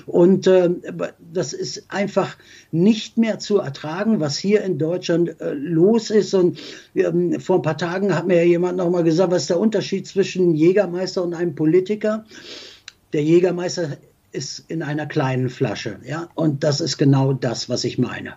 Und 0.05 0.47
äh, 0.47 0.69
das 1.33 1.53
ist 1.53 1.85
einfach 1.89 2.37
nicht 2.71 3.17
mehr 3.17 3.39
zu 3.39 3.57
ertragen, 3.57 4.19
was 4.19 4.37
hier 4.37 4.63
in 4.63 4.77
Deutschland 4.77 5.41
äh, 5.41 5.53
los 5.53 6.11
ist. 6.11 6.33
Und 6.33 6.59
ähm, 6.95 7.39
vor 7.39 7.57
ein 7.57 7.61
paar 7.63 7.77
Tagen 7.77 8.15
hat 8.15 8.27
mir 8.27 8.45
jemand 8.45 8.77
nochmal 8.77 9.03
gesagt, 9.03 9.31
was 9.31 9.43
ist 9.43 9.49
der 9.49 9.59
Unterschied 9.59 10.07
zwischen 10.07 10.53
Jägermeister 10.53 11.23
und 11.23 11.33
einem 11.33 11.55
Politiker? 11.55 12.25
Der 13.13 13.23
Jägermeister 13.23 13.97
ist 14.31 14.65
in 14.67 14.83
einer 14.83 15.07
kleinen 15.07 15.49
Flasche, 15.49 15.99
ja. 16.05 16.29
Und 16.35 16.63
das 16.63 16.81
ist 16.81 16.97
genau 16.97 17.33
das, 17.33 17.69
was 17.69 17.83
ich 17.83 17.97
meine. 17.97 18.35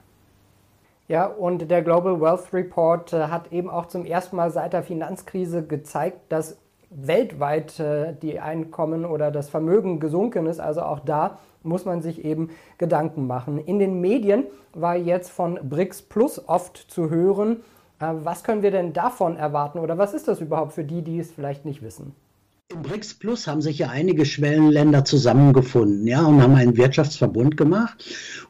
Ja, 1.09 1.27
und 1.27 1.71
der 1.71 1.83
Global 1.83 2.21
Wealth 2.21 2.53
Report 2.53 3.13
äh, 3.13 3.25
hat 3.27 3.53
eben 3.53 3.69
auch 3.69 3.87
zum 3.87 4.05
ersten 4.05 4.37
Mal 4.37 4.51
seit 4.51 4.73
der 4.73 4.83
Finanzkrise 4.83 5.67
gezeigt, 5.67 6.21
dass 6.29 6.59
weltweit 6.91 7.81
äh, 7.81 8.15
die 8.15 8.39
Einkommen 8.39 9.05
oder 9.05 9.31
das 9.31 9.49
Vermögen 9.49 9.99
gesunken 9.99 10.47
ist. 10.47 10.61
Also 10.61 10.83
auch 10.83 11.01
da 11.01 11.39
muss 11.63 11.85
man 11.85 12.03
sich 12.03 12.25
eben 12.25 12.51
Gedanken 12.79 13.27
machen. 13.27 13.59
In 13.59 13.79
den 13.79 14.01
Medien 14.01 14.45
war 14.75 14.97
jetzt 14.97 15.31
von 15.31 15.59
BRICS 15.63 16.03
Plus 16.03 16.49
oft 16.49 16.77
zu 16.77 17.11
hören. 17.11 17.63
Äh, 17.99 18.13
was 18.23 18.45
können 18.45 18.63
wir 18.63 18.71
denn 18.71 18.93
davon 18.93 19.37
erwarten 19.37 19.79
oder 19.79 19.99
was 19.99 20.15
ist 20.15 20.29
das 20.29 20.41
überhaupt 20.41 20.73
für 20.73 20.85
die, 20.85 21.03
die 21.03 21.19
es 21.19 21.33
vielleicht 21.33 21.65
nicht 21.65 21.83
wissen? 21.83 22.15
Im 22.73 22.83
BRICS 22.83 23.15
Plus 23.15 23.47
haben 23.47 23.61
sich 23.61 23.79
ja 23.79 23.91
einige 23.91 24.25
Schwellenländer 24.25 25.05
zusammengefunden, 25.05 26.07
ja, 26.07 26.25
und 26.25 26.41
haben 26.41 26.55
einen 26.55 26.77
Wirtschaftsverbund 26.77 27.57
gemacht. 27.57 28.05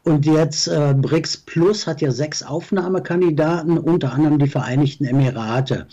Und 0.04 0.26
jetzt 0.26 0.68
äh, 0.68 0.94
BRICS 0.96 1.38
Plus 1.38 1.86
hat 1.86 2.00
ja 2.00 2.10
sechs 2.10 2.42
Aufnahmekandidaten, 2.42 3.78
unter 3.78 4.12
anderem 4.12 4.38
die 4.38 4.48
Vereinigten 4.48 5.04
Emirate. 5.04 5.86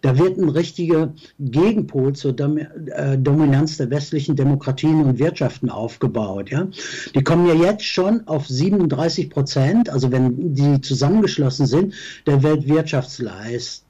Da 0.00 0.18
wird 0.18 0.38
ein 0.38 0.48
richtiger 0.48 1.12
Gegenpol 1.40 2.12
zur 2.14 2.34
Dom 2.34 2.58
äh, 2.58 3.18
Dominanz 3.18 3.78
der 3.78 3.90
westlichen 3.90 4.36
Demokratien 4.36 5.04
und 5.04 5.18
Wirtschaften 5.18 5.68
aufgebaut, 5.68 6.50
ja. 6.50 6.68
Die 7.14 7.24
kommen 7.24 7.46
ja 7.46 7.54
jetzt 7.54 7.84
schon 7.84 8.26
auf 8.28 8.46
37 8.46 9.30
Prozent, 9.30 9.90
also 9.90 10.12
wenn 10.12 10.54
die 10.54 10.80
zusammengeschlossen 10.80 11.66
sind, 11.66 11.94
der 12.26 12.42
Weltwirtschaftsleistung, 12.42 13.81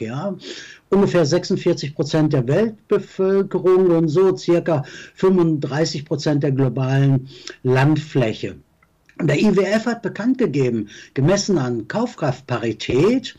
ja 0.00 0.36
ungefähr 0.90 1.24
46 1.24 1.94
Prozent 1.94 2.32
der 2.32 2.46
Weltbevölkerung 2.46 3.86
und 3.90 4.08
so 4.08 4.36
circa 4.36 4.84
35 5.14 6.04
Prozent 6.04 6.42
der 6.42 6.52
globalen 6.52 7.28
Landfläche. 7.62 8.56
Der 9.20 9.38
IWF 9.38 9.86
hat 9.86 10.02
bekannt 10.02 10.38
gegeben, 10.38 10.88
gemessen 11.14 11.58
an 11.58 11.86
Kaufkraftparität, 11.86 13.36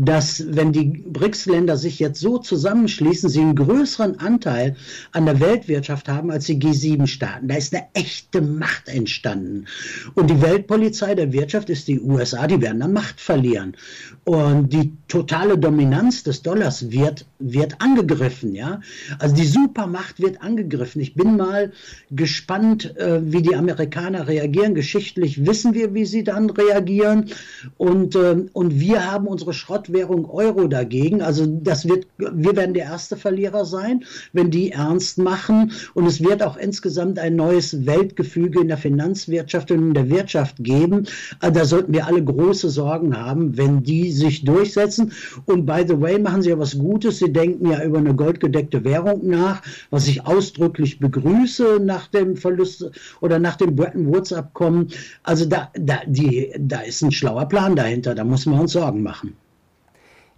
dass 0.00 0.44
wenn 0.48 0.70
die 0.72 0.84
BRICS-Länder 0.84 1.76
sich 1.76 1.98
jetzt 1.98 2.20
so 2.20 2.38
zusammenschließen, 2.38 3.28
sie 3.28 3.40
einen 3.40 3.56
größeren 3.56 4.20
Anteil 4.20 4.76
an 5.10 5.26
der 5.26 5.40
Weltwirtschaft 5.40 6.08
haben 6.08 6.30
als 6.30 6.46
die 6.46 6.60
G7-Staaten. 6.60 7.48
Da 7.48 7.56
ist 7.56 7.74
eine 7.74 7.86
echte 7.94 8.40
Macht 8.40 8.88
entstanden. 8.88 9.66
Und 10.14 10.30
die 10.30 10.40
Weltpolizei 10.40 11.16
der 11.16 11.32
Wirtschaft 11.32 11.68
ist 11.68 11.88
die 11.88 12.00
USA, 12.00 12.46
die 12.46 12.62
werden 12.62 12.78
dann 12.78 12.92
Macht 12.92 13.20
verlieren. 13.20 13.76
Und 14.22 14.72
die 14.72 14.92
totale 15.08 15.58
Dominanz 15.58 16.22
des 16.22 16.42
Dollars 16.42 16.92
wird, 16.92 17.26
wird 17.40 17.80
angegriffen, 17.80 18.54
ja. 18.54 18.80
Also 19.18 19.34
die 19.34 19.46
Supermacht 19.46 20.20
wird 20.20 20.42
angegriffen. 20.42 21.00
Ich 21.00 21.14
bin 21.14 21.36
mal 21.36 21.72
gespannt, 22.12 22.96
äh, 22.96 23.20
wie 23.24 23.42
die 23.42 23.56
Amerikaner 23.56 24.28
reagieren. 24.28 24.76
Geschichtlich 24.76 25.44
wissen 25.44 25.74
wir, 25.74 25.92
wie 25.94 26.04
sie 26.04 26.22
dann 26.22 26.50
reagieren. 26.50 27.30
Und, 27.78 28.14
äh, 28.14 28.46
und 28.52 28.78
wir 28.78 29.10
haben 29.10 29.26
unsere 29.26 29.52
Schrott 29.52 29.87
Exportwährung 29.88 30.28
Euro 30.30 30.68
dagegen. 30.68 31.22
Also 31.22 31.46
das 31.46 31.88
wird, 31.88 32.06
wir 32.18 32.56
werden 32.56 32.74
der 32.74 32.84
erste 32.84 33.16
Verlierer 33.16 33.64
sein, 33.64 34.04
wenn 34.32 34.50
die 34.50 34.72
ernst 34.72 35.18
machen. 35.18 35.72
Und 35.94 36.06
es 36.06 36.22
wird 36.22 36.42
auch 36.42 36.56
insgesamt 36.56 37.18
ein 37.18 37.36
neues 37.36 37.86
Weltgefüge 37.86 38.60
in 38.60 38.68
der 38.68 38.76
Finanzwirtschaft 38.76 39.70
und 39.70 39.88
in 39.88 39.94
der 39.94 40.10
Wirtschaft 40.10 40.56
geben. 40.58 41.06
Also 41.40 41.58
da 41.58 41.64
sollten 41.64 41.92
wir 41.92 42.06
alle 42.06 42.22
große 42.22 42.68
Sorgen 42.68 43.16
haben, 43.16 43.56
wenn 43.56 43.82
die 43.82 44.12
sich 44.12 44.44
durchsetzen. 44.44 45.12
Und 45.46 45.66
by 45.66 45.84
the 45.86 46.00
way, 46.00 46.18
machen 46.18 46.42
sie 46.42 46.50
ja 46.50 46.58
was 46.58 46.78
Gutes. 46.78 47.18
Sie 47.18 47.32
denken 47.32 47.70
ja 47.70 47.82
über 47.82 47.98
eine 47.98 48.14
goldgedeckte 48.14 48.84
Währung 48.84 49.26
nach, 49.26 49.62
was 49.90 50.06
ich 50.06 50.26
ausdrücklich 50.26 50.98
begrüße 50.98 51.80
nach 51.82 52.08
dem 52.08 52.36
Verlust 52.36 52.90
oder 53.20 53.38
nach 53.38 53.56
dem 53.56 53.74
Bretton 53.74 54.06
Woods 54.06 54.32
Abkommen. 54.32 54.88
Also 55.22 55.46
da, 55.46 55.70
da, 55.74 56.00
die, 56.06 56.52
da 56.58 56.80
ist 56.80 57.02
ein 57.02 57.10
schlauer 57.10 57.46
Plan 57.46 57.74
dahinter. 57.74 58.14
Da 58.14 58.24
muss 58.24 58.46
man 58.46 58.60
uns 58.60 58.72
Sorgen 58.72 59.02
machen. 59.02 59.36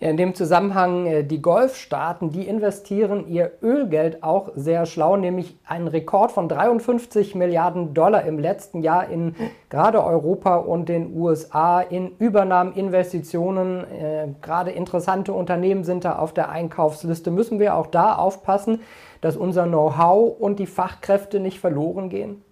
Ja, 0.00 0.08
in 0.08 0.16
dem 0.16 0.34
Zusammenhang, 0.34 1.04
äh, 1.04 1.24
die 1.24 1.42
Golfstaaten, 1.42 2.30
die 2.30 2.48
investieren 2.48 3.28
ihr 3.28 3.52
Ölgeld 3.62 4.22
auch 4.22 4.48
sehr 4.56 4.86
schlau, 4.86 5.18
nämlich 5.18 5.58
einen 5.66 5.88
Rekord 5.88 6.32
von 6.32 6.48
53 6.48 7.34
Milliarden 7.34 7.92
Dollar 7.92 8.24
im 8.24 8.38
letzten 8.38 8.80
Jahr 8.80 9.10
in 9.10 9.36
gerade 9.68 10.02
Europa 10.02 10.56
und 10.56 10.88
den 10.88 11.14
USA 11.14 11.82
in 11.82 12.12
Übernahmen, 12.18 12.72
Investitionen. 12.72 13.84
Äh, 13.92 14.28
gerade 14.40 14.70
interessante 14.70 15.34
Unternehmen 15.34 15.84
sind 15.84 16.06
da 16.06 16.16
auf 16.16 16.32
der 16.32 16.48
Einkaufsliste. 16.48 17.30
Müssen 17.30 17.58
wir 17.58 17.74
auch 17.74 17.86
da 17.86 18.14
aufpassen, 18.14 18.80
dass 19.20 19.36
unser 19.36 19.66
Know-how 19.66 20.40
und 20.40 20.58
die 20.60 20.66
Fachkräfte 20.66 21.40
nicht 21.40 21.60
verloren 21.60 22.08
gehen? 22.08 22.42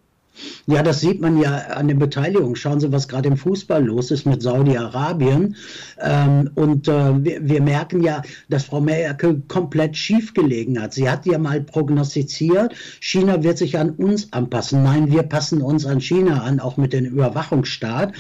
Ja, 0.67 0.83
das 0.83 1.01
sieht 1.01 1.21
man 1.21 1.39
ja 1.39 1.57
an 1.57 1.89
den 1.89 1.99
Beteiligungen. 1.99 2.55
Schauen 2.55 2.81
Sie, 2.81 2.93
was 2.93 3.09
gerade 3.09 3.29
im 3.29 3.37
Fußball 3.37 3.85
los 3.85 4.11
ist 4.11 4.27
mit 4.27 4.43
Saudi-Arabien. 4.43 5.57
Ähm, 6.01 6.51
und 6.55 6.89
äh, 6.89 7.25
wir, 7.25 7.49
wir, 7.49 7.63
merken 7.63 8.03
ja, 8.03 8.23
dass 8.49 8.65
Frau 8.65 8.81
Merkel 8.81 9.43
komplett 9.49 9.97
schief 9.97 10.35
gelegen 10.35 10.81
hat. 10.81 10.93
Sie 10.93 11.09
hat 11.09 11.27
ja 11.27 11.39
mal 11.39 11.61
prognostiziert, 11.63 12.75
China 13.01 13.43
wird 13.43 13.59
sich 13.59 13.79
an 13.79 13.91
uns 13.91 14.33
anpassen. 14.33 14.83
Nein, 14.83 15.11
wir 15.11 15.23
passen 15.23 15.63
uns 15.63 15.87
an 15.87 16.01
China 16.01 16.43
an, 16.43 16.61
auch 16.61 16.77
mit 16.77 16.93
dem 16.93 17.07
Überwachungsstaat. 17.07 18.13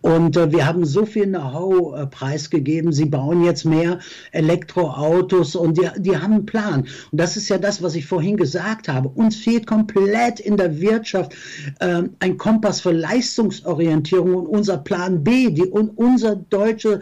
Und 0.00 0.36
äh, 0.36 0.52
wir 0.52 0.66
haben 0.66 0.84
so 0.84 1.06
viel 1.06 1.26
Know-how 1.26 1.98
äh, 1.98 2.06
preisgegeben. 2.06 2.92
Sie 2.92 3.06
bauen 3.06 3.42
jetzt 3.44 3.64
mehr 3.64 3.98
Elektroautos 4.30 5.56
und 5.56 5.78
die, 5.78 5.88
die 5.98 6.16
haben 6.18 6.34
einen 6.34 6.46
Plan. 6.46 6.80
Und 6.82 7.20
das 7.20 7.36
ist 7.36 7.48
ja 7.48 7.58
das, 7.58 7.82
was 7.82 7.94
ich 7.94 8.06
vorhin 8.06 8.36
gesagt 8.36 8.88
habe. 8.88 9.08
Uns 9.08 9.36
fehlt 9.36 9.66
komplett 9.66 10.38
in 10.38 10.56
der 10.56 10.80
Wirtschaft 10.80 11.34
äh, 11.80 12.02
ein 12.18 12.38
Kompass 12.38 12.80
für 12.80 12.92
Leistungsorientierung 12.92 14.34
und 14.34 14.46
unser 14.46 14.78
Plan 14.78 15.22
B, 15.24 15.50
die, 15.50 15.64
und 15.64 15.90
unser 15.96 16.36
deutsche 16.36 17.00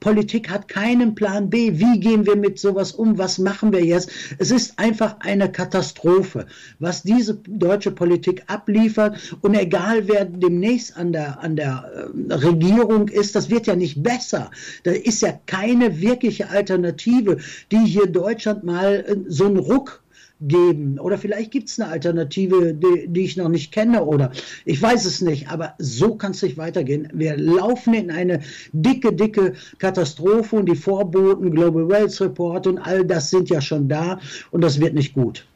Politik 0.00 0.48
hat 0.48 0.68
keinen 0.68 1.14
Plan 1.14 1.50
B. 1.50 1.78
Wie 1.78 2.00
gehen 2.00 2.24
wir 2.24 2.36
mit 2.36 2.58
sowas 2.58 2.92
um? 2.92 3.18
Was 3.18 3.38
machen 3.38 3.72
wir 3.72 3.84
jetzt? 3.84 4.10
Es 4.38 4.50
ist 4.50 4.78
einfach 4.78 5.16
eine 5.20 5.52
Katastrophe, 5.52 6.46
was 6.78 7.02
diese 7.02 7.34
deutsche 7.34 7.90
Politik 7.90 8.42
abliefert. 8.46 9.36
Und 9.42 9.54
egal, 9.54 10.08
wer 10.08 10.24
demnächst 10.24 10.96
an 10.96 11.12
der, 11.12 11.40
an 11.40 11.56
der 11.56 12.08
äh, 12.28 12.34
Regierung 12.34 13.08
ist, 13.08 13.34
das 13.34 13.50
wird 13.50 13.66
ja 13.66 13.76
nicht 13.76 14.02
besser. 14.02 14.50
Da 14.84 14.92
ist 14.92 15.20
ja 15.20 15.38
keine 15.44 16.00
wirkliche 16.00 16.48
Alternative, 16.48 17.36
die 17.70 17.84
hier 17.84 18.06
Deutschland 18.06 18.64
mal 18.64 19.04
äh, 19.06 19.16
so 19.28 19.44
einen 19.44 19.58
Ruck 19.58 20.02
geben. 20.40 20.98
Oder 20.98 21.18
vielleicht 21.18 21.50
gibt 21.50 21.68
es 21.68 21.80
eine 21.80 21.90
Alternative, 21.90 22.74
die, 22.74 23.08
die, 23.08 23.24
ich 23.24 23.36
noch 23.36 23.48
nicht 23.48 23.72
kenne. 23.72 24.04
Oder 24.04 24.30
ich 24.64 24.80
weiß 24.80 25.04
es 25.04 25.20
nicht. 25.20 25.50
Aber 25.50 25.74
so 25.78 26.14
kann 26.14 26.32
es 26.32 26.42
nicht 26.42 26.56
weitergehen. 26.58 27.08
Wir 27.12 27.36
laufen 27.36 27.94
in 27.94 28.10
eine 28.10 28.40
dicke, 28.72 29.12
dicke 29.12 29.54
Katastrophe 29.78 30.56
und 30.56 30.66
die 30.66 30.76
Vorboten, 30.76 31.50
Global 31.50 31.88
Wealth 31.88 32.20
Report 32.20 32.66
und 32.66 32.78
all 32.78 33.04
das 33.04 33.30
sind 33.30 33.48
ja 33.48 33.60
schon 33.60 33.88
da 33.88 34.18
und 34.50 34.62
das 34.62 34.80
wird 34.80 34.94
nicht 34.94 35.14
gut. 35.14 35.46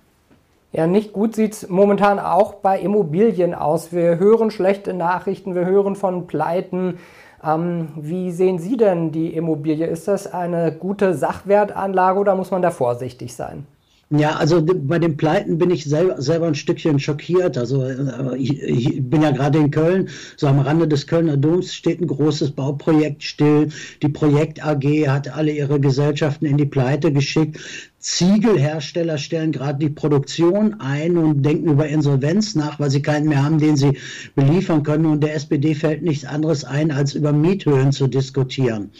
Ja, 0.72 0.86
nicht 0.86 1.12
gut 1.12 1.34
sieht 1.34 1.52
es 1.54 1.68
momentan 1.68 2.20
auch 2.20 2.54
bei 2.54 2.78
Immobilien 2.78 3.54
aus. 3.54 3.92
Wir 3.92 4.18
hören 4.18 4.52
schlechte 4.52 4.94
Nachrichten, 4.94 5.56
wir 5.56 5.66
hören 5.66 5.96
von 5.96 6.28
Pleiten. 6.28 6.98
Ähm, 7.42 7.88
wie 7.96 8.30
sehen 8.30 8.58
Sie 8.58 8.76
denn 8.76 9.10
die 9.10 9.34
Immobilie? 9.34 9.86
Ist 9.86 10.06
das 10.06 10.32
eine 10.32 10.72
gute 10.72 11.14
Sachwertanlage 11.14 12.20
oder 12.20 12.36
muss 12.36 12.52
man 12.52 12.62
da 12.62 12.70
vorsichtig 12.70 13.34
sein? 13.34 13.66
Ja, 14.12 14.34
also 14.36 14.60
bei 14.64 14.98
den 14.98 15.16
Pleiten 15.16 15.56
bin 15.58 15.70
ich 15.70 15.84
selber, 15.84 16.20
selber 16.20 16.48
ein 16.48 16.56
Stückchen 16.56 16.98
schockiert. 16.98 17.56
Also 17.56 17.84
äh, 17.84 18.36
ich, 18.36 18.60
ich 18.60 19.08
bin 19.08 19.22
ja 19.22 19.30
gerade 19.30 19.58
in 19.58 19.70
Köln, 19.70 20.08
so 20.36 20.48
am 20.48 20.58
Rande 20.58 20.88
des 20.88 21.06
Kölner 21.06 21.36
Doms 21.36 21.72
steht 21.72 22.00
ein 22.00 22.08
großes 22.08 22.50
Bauprojekt 22.50 23.22
still. 23.22 23.68
Die 24.02 24.08
Projekt 24.08 24.64
AG 24.66 24.82
hat 25.06 25.28
alle 25.28 25.52
ihre 25.52 25.78
Gesellschaften 25.78 26.46
in 26.46 26.56
die 26.56 26.66
Pleite 26.66 27.12
geschickt. 27.12 27.60
Ziegelhersteller 28.00 29.18
stellen 29.18 29.52
gerade 29.52 29.78
die 29.78 29.90
Produktion 29.90 30.80
ein 30.80 31.18
und 31.18 31.42
denken 31.42 31.68
über 31.70 31.86
Insolvenz 31.86 32.54
nach, 32.54 32.80
weil 32.80 32.90
sie 32.90 33.02
keinen 33.02 33.28
mehr 33.28 33.44
haben, 33.44 33.58
den 33.58 33.76
sie 33.76 33.98
beliefern 34.34 34.82
können. 34.82 35.04
Und 35.04 35.22
der 35.22 35.34
SPD 35.34 35.74
fällt 35.74 36.02
nichts 36.02 36.24
anderes 36.24 36.64
ein, 36.64 36.90
als 36.90 37.14
über 37.14 37.32
Miethöhen 37.32 37.92
zu 37.92 38.06
diskutieren. 38.06 38.90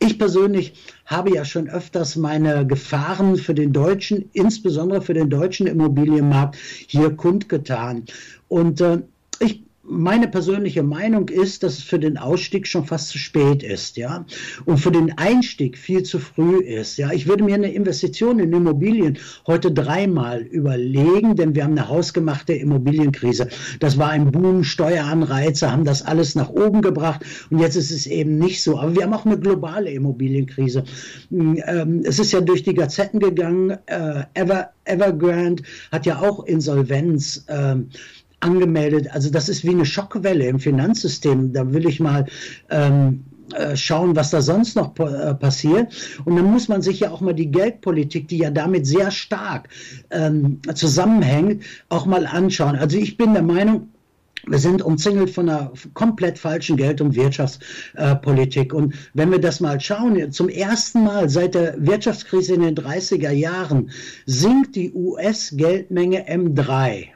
Ich 0.00 0.18
persönlich 0.18 0.74
habe 1.06 1.32
ja 1.32 1.44
schon 1.44 1.68
öfters 1.68 2.16
meine 2.16 2.66
Gefahren 2.66 3.36
für 3.36 3.54
den 3.54 3.72
deutschen, 3.72 4.28
insbesondere 4.32 5.02
für 5.02 5.14
den 5.14 5.30
deutschen 5.30 5.68
Immobilienmarkt 5.68 6.56
hier 6.88 7.14
kundgetan. 7.14 8.06
Und 8.48 8.80
äh, 8.80 9.02
ich 9.38 9.62
meine 9.84 10.28
persönliche 10.28 10.82
Meinung 10.82 11.28
ist, 11.28 11.62
dass 11.62 11.78
es 11.78 11.82
für 11.82 11.98
den 11.98 12.16
Ausstieg 12.16 12.66
schon 12.66 12.84
fast 12.84 13.08
zu 13.08 13.18
spät 13.18 13.62
ist, 13.62 13.96
ja, 13.96 14.24
und 14.64 14.78
für 14.78 14.92
den 14.92 15.18
Einstieg 15.18 15.76
viel 15.76 16.02
zu 16.04 16.18
früh 16.18 16.60
ist, 16.60 16.98
ja. 16.98 17.10
Ich 17.12 17.26
würde 17.26 17.44
mir 17.44 17.54
eine 17.54 17.72
Investition 17.72 18.38
in 18.38 18.52
Immobilien 18.52 19.18
heute 19.46 19.72
dreimal 19.72 20.42
überlegen, 20.42 21.34
denn 21.34 21.54
wir 21.54 21.64
haben 21.64 21.72
eine 21.72 21.88
hausgemachte 21.88 22.52
Immobilienkrise. 22.52 23.48
Das 23.80 23.98
war 23.98 24.10
ein 24.10 24.30
Boom, 24.30 24.62
Steueranreize 24.62 25.70
haben 25.70 25.84
das 25.84 26.02
alles 26.02 26.34
nach 26.34 26.50
oben 26.50 26.80
gebracht 26.80 27.24
und 27.50 27.58
jetzt 27.58 27.76
ist 27.76 27.90
es 27.90 28.06
eben 28.06 28.38
nicht 28.38 28.62
so. 28.62 28.78
Aber 28.78 28.94
wir 28.94 29.02
haben 29.02 29.14
auch 29.14 29.26
eine 29.26 29.38
globale 29.38 29.90
Immobilienkrise. 29.90 30.84
Ähm, 31.30 32.02
es 32.04 32.18
ist 32.18 32.32
ja 32.32 32.40
durch 32.40 32.62
die 32.62 32.74
Gazetten 32.74 33.18
gegangen. 33.18 33.78
Äh, 33.86 34.24
Ever, 34.34 34.70
Evergrande 34.84 35.62
hat 35.90 36.06
ja 36.06 36.20
auch 36.20 36.44
Insolvenz. 36.44 37.44
Angemeldet. 38.42 39.08
Also 39.12 39.30
das 39.30 39.48
ist 39.48 39.64
wie 39.64 39.70
eine 39.70 39.86
Schockwelle 39.86 40.46
im 40.46 40.58
Finanzsystem. 40.58 41.52
Da 41.52 41.72
will 41.72 41.86
ich 41.86 42.00
mal 42.00 42.26
ähm, 42.70 43.24
äh, 43.54 43.76
schauen, 43.76 44.16
was 44.16 44.30
da 44.30 44.40
sonst 44.40 44.76
noch 44.76 44.98
äh, 44.98 45.34
passiert. 45.34 45.92
Und 46.24 46.36
dann 46.36 46.50
muss 46.50 46.68
man 46.68 46.80
sich 46.82 47.00
ja 47.00 47.10
auch 47.10 47.20
mal 47.20 47.34
die 47.34 47.50
Geldpolitik, 47.50 48.28
die 48.28 48.38
ja 48.38 48.50
damit 48.50 48.86
sehr 48.86 49.10
stark 49.10 49.68
ähm, 50.10 50.60
zusammenhängt, 50.74 51.62
auch 51.88 52.06
mal 52.06 52.26
anschauen. 52.26 52.76
Also 52.76 52.96
ich 52.96 53.16
bin 53.16 53.34
der 53.34 53.42
Meinung, 53.42 53.88
wir 54.46 54.58
sind 54.58 54.82
umzingelt 54.82 55.30
von 55.30 55.48
einer 55.48 55.72
komplett 55.94 56.38
falschen 56.38 56.76
Geld- 56.76 57.00
und 57.00 57.14
Wirtschaftspolitik. 57.14 58.74
und 58.74 58.94
wenn 59.14 59.30
wir 59.30 59.40
das 59.40 59.60
mal 59.60 59.80
schauen, 59.80 60.32
zum 60.32 60.48
ersten 60.48 61.04
Mal 61.04 61.28
seit 61.28 61.54
der 61.54 61.74
Wirtschaftskrise 61.78 62.54
in 62.54 62.62
den 62.62 62.74
30er 62.74 63.30
Jahren 63.30 63.90
sinkt 64.26 64.74
die 64.74 64.92
US-Geldmenge 64.92 66.28
M3. 66.28 67.11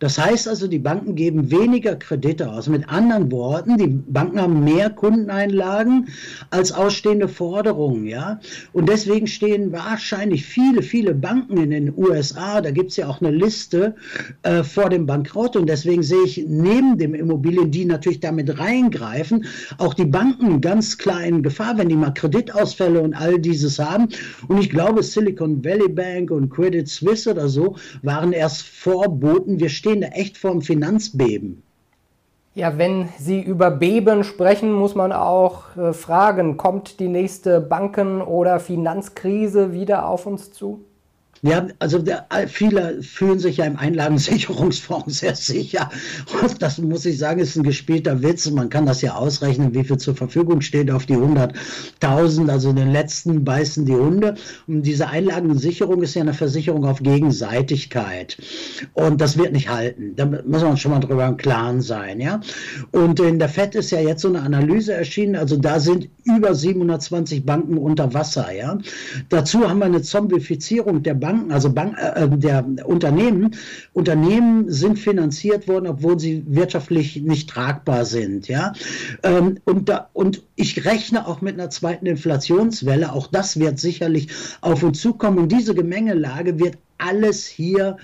Das 0.00 0.18
heißt 0.18 0.48
also, 0.48 0.66
die 0.66 0.78
Banken 0.78 1.14
geben 1.14 1.50
weniger 1.50 1.94
Kredite 1.94 2.50
aus. 2.50 2.68
Mit 2.68 2.88
anderen 2.88 3.30
Worten, 3.30 3.76
die 3.76 3.86
Banken 3.86 4.40
haben 4.40 4.64
mehr 4.64 4.88
Kundeneinlagen 4.88 6.08
als 6.48 6.72
ausstehende 6.72 7.28
Forderungen, 7.28 8.06
ja. 8.06 8.40
Und 8.72 8.88
deswegen 8.88 9.26
stehen 9.26 9.72
wahrscheinlich 9.72 10.46
viele, 10.46 10.82
viele 10.82 11.14
Banken 11.14 11.58
in 11.58 11.70
den 11.70 11.92
USA, 11.94 12.62
da 12.62 12.70
gibt 12.70 12.90
es 12.90 12.96
ja 12.96 13.08
auch 13.08 13.20
eine 13.20 13.30
Liste 13.30 13.94
äh, 14.42 14.64
vor 14.64 14.88
dem 14.88 15.04
Bankrott. 15.04 15.54
Und 15.54 15.68
deswegen 15.68 16.02
sehe 16.02 16.24
ich 16.24 16.46
neben 16.48 16.96
dem 16.96 17.12
Immobilien, 17.12 17.70
die 17.70 17.84
natürlich 17.84 18.20
damit 18.20 18.58
reingreifen, 18.58 19.44
auch 19.76 19.92
die 19.92 20.06
Banken 20.06 20.62
ganz 20.62 20.96
klar 20.96 21.22
in 21.22 21.42
Gefahr, 21.42 21.76
wenn 21.76 21.90
die 21.90 21.96
mal 21.96 22.14
Kreditausfälle 22.14 23.02
und 23.02 23.12
all 23.12 23.38
dieses 23.38 23.78
haben. 23.78 24.08
Und 24.48 24.58
ich 24.58 24.70
glaube, 24.70 25.02
Silicon 25.02 25.62
Valley 25.62 25.90
Bank 25.90 26.30
und 26.30 26.48
Credit 26.48 26.88
Suisse 26.88 27.30
oder 27.30 27.48
so 27.48 27.76
waren 28.02 28.32
erst 28.32 28.62
Vorboten. 28.62 29.60
Wir 29.60 29.68
stehen 29.68 29.89
stehen 29.90 30.02
da 30.02 30.08
echt 30.08 30.38
vor 30.38 30.52
einem 30.52 30.62
Finanzbeben. 30.62 31.62
Ja, 32.54 32.78
wenn 32.78 33.08
Sie 33.18 33.40
über 33.40 33.70
Beben 33.70 34.24
sprechen, 34.24 34.72
muss 34.72 34.94
man 34.94 35.12
auch 35.12 35.76
äh, 35.76 35.92
fragen, 35.92 36.56
kommt 36.56 37.00
die 37.00 37.08
nächste 37.08 37.60
Banken- 37.60 38.22
oder 38.22 38.60
Finanzkrise 38.60 39.72
wieder 39.72 40.06
auf 40.06 40.26
uns 40.26 40.52
zu? 40.52 40.84
Ja, 41.42 41.68
also 41.78 41.98
der, 41.98 42.26
viele 42.48 43.02
fühlen 43.02 43.38
sich 43.38 43.56
ja 43.56 43.64
im 43.64 43.76
Einlagensicherungsfonds 43.76 45.18
sehr 45.20 45.34
sicher. 45.34 45.88
Und 46.42 46.60
das 46.60 46.76
muss 46.76 47.06
ich 47.06 47.16
sagen, 47.16 47.40
ist 47.40 47.56
ein 47.56 47.62
gespielter 47.62 48.22
Witz. 48.22 48.50
Man 48.50 48.68
kann 48.68 48.84
das 48.84 49.00
ja 49.00 49.14
ausrechnen, 49.14 49.72
wie 49.72 49.84
viel 49.84 49.96
zur 49.96 50.14
Verfügung 50.14 50.60
steht 50.60 50.90
auf 50.90 51.06
die 51.06 51.16
100.000. 51.16 52.50
Also 52.50 52.74
den 52.74 52.92
letzten 52.92 53.42
beißen 53.42 53.86
die 53.86 53.94
Hunde. 53.94 54.34
Und 54.66 54.82
diese 54.82 55.08
Einlagensicherung 55.08 56.02
ist 56.02 56.14
ja 56.14 56.20
eine 56.20 56.34
Versicherung 56.34 56.84
auf 56.84 57.02
Gegenseitigkeit. 57.02 58.36
Und 58.92 59.22
das 59.22 59.38
wird 59.38 59.52
nicht 59.52 59.70
halten. 59.70 60.14
Da 60.16 60.26
muss 60.26 60.62
man 60.62 60.76
schon 60.76 60.92
mal 60.92 61.00
drüber 61.00 61.26
im 61.26 61.38
Klaren 61.38 61.80
sein. 61.80 62.20
Ja? 62.20 62.42
Und 62.92 63.18
in 63.18 63.38
der 63.38 63.48
FED 63.48 63.76
ist 63.76 63.92
ja 63.92 64.00
jetzt 64.00 64.20
so 64.20 64.28
eine 64.28 64.42
Analyse 64.42 64.92
erschienen. 64.92 65.36
Also 65.36 65.56
da 65.56 65.80
sind 65.80 66.10
über 66.24 66.54
720 66.54 67.46
Banken 67.46 67.78
unter 67.78 68.12
Wasser. 68.12 68.52
Ja? 68.52 68.76
Dazu 69.30 69.66
haben 69.66 69.78
wir 69.78 69.86
eine 69.86 70.02
Zombifizierung 70.02 71.02
der 71.02 71.14
Banken 71.14 71.29
Banken, 71.30 71.52
also 71.52 71.72
Bank, 71.72 71.96
äh, 71.98 72.24
äh, 72.24 72.28
der 72.28 72.64
Unternehmen, 72.84 73.56
Unternehmen 73.92 74.70
sind 74.70 74.98
finanziert 74.98 75.68
worden, 75.68 75.86
obwohl 75.86 76.18
sie 76.18 76.44
wirtschaftlich 76.46 77.22
nicht 77.22 77.48
tragbar 77.48 78.04
sind. 78.04 78.48
Ja? 78.48 78.72
Ähm, 79.22 79.58
und, 79.64 79.88
da, 79.88 80.08
und 80.12 80.42
ich 80.56 80.84
rechne 80.84 81.26
auch 81.26 81.40
mit 81.40 81.54
einer 81.54 81.70
zweiten 81.70 82.06
Inflationswelle. 82.06 83.12
Auch 83.12 83.28
das 83.28 83.58
wird 83.58 83.78
sicherlich 83.78 84.28
auf 84.60 84.82
uns 84.82 85.00
zukommen. 85.00 85.38
Und 85.38 85.52
diese 85.52 85.74
Gemengelage 85.74 86.58
wird 86.58 86.78
alles 86.98 87.46
hier 87.46 87.96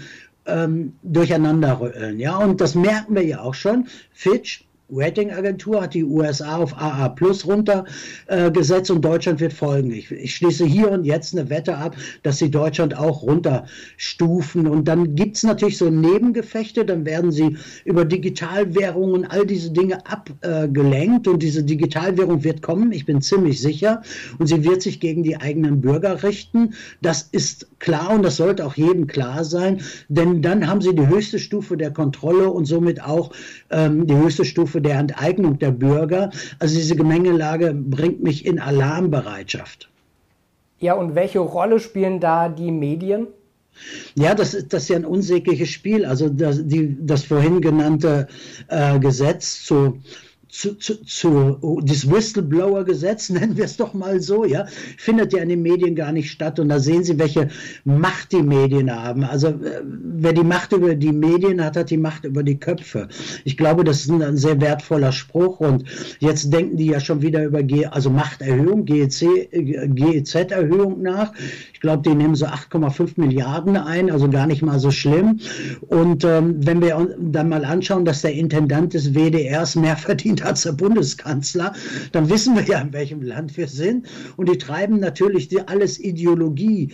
ähm, 0.46 0.92
durcheinander 1.02 1.80
rütteln. 1.80 2.20
Ja? 2.20 2.36
Und 2.36 2.60
das 2.60 2.74
merken 2.74 3.14
wir 3.16 3.24
ja 3.24 3.40
auch 3.40 3.54
schon. 3.54 3.88
Fitch 4.12 4.65
Ratingagentur 4.88 5.82
hat 5.82 5.94
die 5.94 6.04
USA 6.04 6.58
auf 6.58 6.76
AA 6.76 7.08
Plus 7.08 7.44
runtergesetzt 7.46 8.90
äh, 8.90 8.92
und 8.92 9.04
Deutschland 9.04 9.40
wird 9.40 9.52
folgen. 9.52 9.90
Ich, 9.90 10.10
ich, 10.12 10.36
schließe 10.36 10.64
hier 10.64 10.90
und 10.90 11.04
jetzt 11.04 11.36
eine 11.36 11.50
Wette 11.50 11.76
ab, 11.76 11.96
dass 12.22 12.38
sie 12.38 12.50
Deutschland 12.50 12.96
auch 12.96 13.22
runterstufen. 13.22 14.68
Und 14.68 14.86
dann 14.86 15.16
gibt 15.16 15.36
es 15.36 15.42
natürlich 15.42 15.78
so 15.78 15.90
Nebengefechte, 15.90 16.84
dann 16.84 17.04
werden 17.04 17.32
sie 17.32 17.56
über 17.84 18.04
Digitalwährungen, 18.04 19.24
all 19.24 19.44
diese 19.44 19.72
Dinge 19.72 20.06
abgelenkt 20.06 21.26
äh, 21.26 21.30
und 21.30 21.42
diese 21.42 21.64
Digitalwährung 21.64 22.44
wird 22.44 22.62
kommen, 22.62 22.92
ich 22.92 23.06
bin 23.06 23.20
ziemlich 23.20 23.60
sicher. 23.60 24.02
Und 24.38 24.46
sie 24.46 24.64
wird 24.64 24.82
sich 24.82 25.00
gegen 25.00 25.24
die 25.24 25.36
eigenen 25.36 25.80
Bürger 25.80 26.22
richten. 26.22 26.74
Das 27.02 27.28
ist 27.32 27.66
klar 27.80 28.10
und 28.10 28.22
das 28.22 28.36
sollte 28.36 28.64
auch 28.64 28.74
jedem 28.74 29.06
klar 29.06 29.44
sein, 29.44 29.80
denn 30.08 30.42
dann 30.42 30.66
haben 30.66 30.80
sie 30.80 30.94
die 30.94 31.06
höchste 31.06 31.38
Stufe 31.38 31.76
der 31.76 31.90
Kontrolle 31.90 32.50
und 32.50 32.66
somit 32.66 33.02
auch 33.02 33.32
ähm, 33.70 34.06
die 34.06 34.16
höchste 34.16 34.44
Stufe 34.44 34.75
Stufe 34.76 34.80
der 34.82 34.98
Enteignung 34.98 35.58
der 35.58 35.70
Bürger. 35.70 36.30
Also 36.58 36.76
diese 36.76 36.96
Gemengelage 36.96 37.72
bringt 37.74 38.22
mich 38.22 38.44
in 38.44 38.58
Alarmbereitschaft. 38.58 39.88
Ja, 40.78 40.94
und 40.94 41.14
welche 41.14 41.38
Rolle 41.38 41.80
spielen 41.80 42.20
da 42.20 42.48
die 42.48 42.70
Medien? 42.70 43.28
Ja, 44.14 44.34
das 44.34 44.54
ist, 44.54 44.72
das 44.72 44.84
ist 44.84 44.88
ja 44.88 44.96
ein 44.96 45.04
unsägliches 45.04 45.70
Spiel. 45.70 46.04
Also 46.04 46.28
das, 46.28 46.66
die, 46.66 46.96
das 47.00 47.24
vorhin 47.24 47.60
genannte 47.60 48.26
äh, 48.68 48.98
Gesetz 48.98 49.64
zu 49.64 50.00
zu, 50.56 50.74
zu, 50.78 51.04
zu 51.04 51.58
oh, 51.60 51.80
das 51.82 52.10
Whistleblower-Gesetz, 52.10 53.28
nennen 53.36 53.56
wir 53.56 53.64
es 53.64 53.76
doch 53.76 53.94
mal 53.94 54.20
so, 54.20 54.44
ja, 54.44 54.66
findet 54.96 55.32
ja 55.32 55.42
in 55.42 55.50
den 55.50 55.62
Medien 55.62 55.94
gar 55.94 56.10
nicht 56.12 56.30
statt. 56.30 56.58
Und 56.58 56.70
da 56.70 56.78
sehen 56.78 57.04
Sie, 57.04 57.18
welche 57.18 57.48
Macht 57.84 58.32
die 58.32 58.42
Medien 58.42 58.90
haben. 58.90 59.22
Also 59.24 59.48
äh, 59.48 59.82
wer 59.84 60.32
die 60.32 60.44
Macht 60.44 60.72
über 60.72 60.94
die 60.94 61.12
Medien 61.12 61.62
hat, 61.62 61.76
hat 61.76 61.90
die 61.90 61.98
Macht 61.98 62.24
über 62.24 62.42
die 62.42 62.58
Köpfe. 62.58 63.08
Ich 63.44 63.58
glaube, 63.58 63.84
das 63.84 64.00
ist 64.00 64.10
ein, 64.10 64.22
ein 64.22 64.38
sehr 64.38 64.58
wertvoller 64.60 65.12
Spruch. 65.12 65.60
Und 65.60 65.84
jetzt 66.20 66.50
denken 66.52 66.76
die 66.78 66.86
ja 66.86 67.00
schon 67.00 67.20
wieder 67.20 67.44
über 67.44 67.62
G, 67.62 67.84
also 67.86 68.08
Machterhöhung, 68.08 68.86
GEZ-Erhöhung 68.86 71.02
nach. 71.02 71.34
Ich 71.74 71.80
glaube, 71.80 72.08
die 72.08 72.14
nehmen 72.14 72.34
so 72.34 72.46
8,5 72.46 73.10
Milliarden 73.16 73.76
ein, 73.76 74.10
also 74.10 74.30
gar 74.30 74.46
nicht 74.46 74.62
mal 74.62 74.78
so 74.78 74.90
schlimm. 74.90 75.38
Und 75.88 76.24
ähm, 76.24 76.56
wenn 76.60 76.80
wir 76.80 77.14
dann 77.20 77.50
mal 77.50 77.66
anschauen, 77.66 78.06
dass 78.06 78.22
der 78.22 78.32
Intendant 78.32 78.94
des 78.94 79.14
WDRs 79.14 79.76
mehr 79.76 79.96
verdient 79.98 80.45
der 80.54 80.72
Bundeskanzler, 80.72 81.74
dann 82.12 82.28
wissen 82.28 82.56
wir 82.56 82.64
ja, 82.64 82.80
in 82.80 82.92
welchem 82.92 83.22
Land 83.22 83.56
wir 83.56 83.68
sind. 83.68 84.06
Und 84.36 84.48
die 84.48 84.58
treiben 84.58 85.00
natürlich 85.00 85.48
alles 85.68 85.98
Ideologie. 85.98 86.92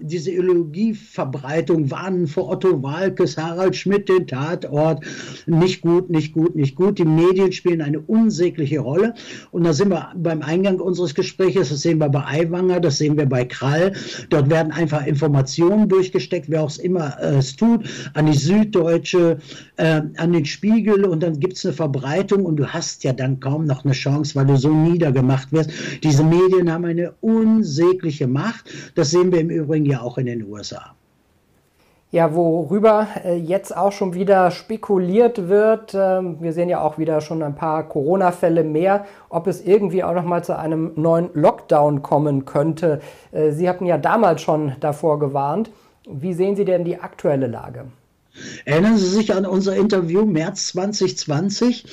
Diese 0.00 0.30
Ideologieverbreitung 0.30 1.90
warnen 1.90 2.26
vor 2.26 2.48
Otto 2.48 2.82
Walkes, 2.82 3.36
Harald 3.36 3.76
Schmidt, 3.76 4.08
den 4.08 4.26
Tatort. 4.26 5.04
Nicht 5.46 5.82
gut, 5.82 6.10
nicht 6.10 6.32
gut, 6.32 6.54
nicht 6.54 6.74
gut. 6.76 6.98
Die 6.98 7.04
Medien 7.04 7.52
spielen 7.52 7.80
eine 7.80 8.00
unsägliche 8.00 8.80
Rolle. 8.80 9.14
Und 9.50 9.64
da 9.64 9.72
sind 9.72 9.90
wir 9.90 10.12
beim 10.16 10.42
Eingang 10.42 10.80
unseres 10.80 11.14
Gesprächs, 11.14 11.68
das 11.68 11.82
sehen 11.82 11.98
wir 11.98 12.08
bei 12.08 12.24
Aiwanger, 12.24 12.80
das 12.80 12.98
sehen 12.98 13.16
wir 13.16 13.26
bei 13.26 13.44
Krall. 13.44 13.92
Dort 14.30 14.50
werden 14.50 14.72
einfach 14.72 15.06
Informationen 15.06 15.88
durchgesteckt, 15.88 16.50
wer 16.50 16.62
auch 16.62 16.78
immer 16.78 17.16
äh, 17.20 17.38
es 17.38 17.56
tut, 17.56 17.84
an 18.14 18.26
die 18.26 18.36
Süddeutsche, 18.36 19.38
äh, 19.76 20.02
an 20.16 20.32
den 20.32 20.44
Spiegel 20.44 21.04
und 21.04 21.22
dann 21.22 21.40
gibt 21.40 21.54
es 21.54 21.64
eine 21.64 21.74
Verbreitung 21.74 22.44
und 22.44 22.56
du 22.56 22.66
hast 22.66 23.04
ja 23.04 23.12
dann 23.12 23.40
kaum 23.40 23.66
noch 23.66 23.84
eine 23.84 23.92
Chance, 23.92 24.34
weil 24.34 24.46
du 24.46 24.56
so 24.56 24.72
niedergemacht 24.72 25.52
wirst. 25.52 25.70
Diese 26.02 26.22
Medien 26.24 26.70
haben 26.70 26.84
eine 26.84 27.12
unsägliche 27.20 28.26
Macht. 28.26 28.70
Das 28.94 29.10
sehen 29.10 29.32
wir 29.32 29.40
im 29.40 29.49
Übrigen 29.50 29.86
ja 29.86 30.00
auch 30.00 30.18
in 30.18 30.26
den 30.26 30.50
USA. 30.50 30.94
Ja, 32.12 32.34
worüber 32.34 33.06
äh, 33.24 33.36
jetzt 33.36 33.76
auch 33.76 33.92
schon 33.92 34.14
wieder 34.14 34.50
spekuliert 34.50 35.48
wird, 35.48 35.94
ähm, 35.94 36.38
wir 36.40 36.52
sehen 36.52 36.68
ja 36.68 36.80
auch 36.80 36.98
wieder 36.98 37.20
schon 37.20 37.40
ein 37.40 37.54
paar 37.54 37.84
Corona-Fälle 37.84 38.64
mehr, 38.64 39.04
ob 39.28 39.46
es 39.46 39.64
irgendwie 39.64 40.02
auch 40.02 40.14
noch 40.14 40.24
mal 40.24 40.42
zu 40.42 40.58
einem 40.58 40.90
neuen 40.96 41.30
Lockdown 41.34 42.02
kommen 42.02 42.46
könnte. 42.46 43.00
Äh, 43.30 43.52
Sie 43.52 43.68
hatten 43.68 43.86
ja 43.86 43.96
damals 43.96 44.42
schon 44.42 44.72
davor 44.80 45.20
gewarnt. 45.20 45.70
Wie 46.08 46.32
sehen 46.32 46.56
Sie 46.56 46.64
denn 46.64 46.84
die 46.84 46.98
aktuelle 46.98 47.46
Lage? 47.46 47.84
Erinnern 48.64 48.98
Sie 48.98 49.06
sich 49.06 49.34
an 49.34 49.46
unser 49.46 49.76
Interview 49.76 50.24
März 50.24 50.68
2020? 50.68 51.84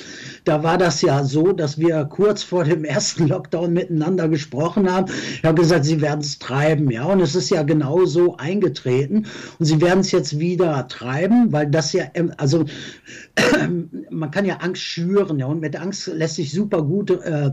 Da 0.44 0.62
war 0.62 0.78
das 0.78 1.02
ja 1.02 1.24
so, 1.24 1.52
dass 1.52 1.78
wir 1.78 2.04
kurz 2.04 2.42
vor 2.42 2.64
dem 2.64 2.84
ersten 2.84 3.28
Lockdown 3.28 3.72
miteinander 3.72 4.28
gesprochen 4.28 4.90
haben. 4.90 5.12
Ich 5.34 5.44
habe 5.44 5.62
gesagt, 5.62 5.84
Sie 5.84 6.00
werden 6.00 6.20
es 6.20 6.38
treiben, 6.38 6.90
ja. 6.90 7.04
Und 7.04 7.20
es 7.20 7.34
ist 7.34 7.50
ja 7.50 7.62
genau 7.62 8.04
so 8.04 8.36
eingetreten. 8.36 9.26
Und 9.58 9.64
Sie 9.64 9.80
werden 9.80 10.00
es 10.00 10.10
jetzt 10.10 10.38
wieder 10.38 10.86
treiben, 10.88 11.52
weil 11.52 11.68
das 11.68 11.92
ja, 11.92 12.04
ähm, 12.14 12.32
also 12.36 12.64
man 14.10 14.30
kann 14.30 14.44
ja 14.44 14.56
Angst 14.56 14.82
schüren, 14.82 15.38
ja. 15.38 15.46
Und 15.46 15.60
mit 15.60 15.76
Angst 15.76 16.06
lässt 16.08 16.36
sich 16.36 16.52
super 16.52 16.82
gut 16.82 17.10
äh, 17.10 17.52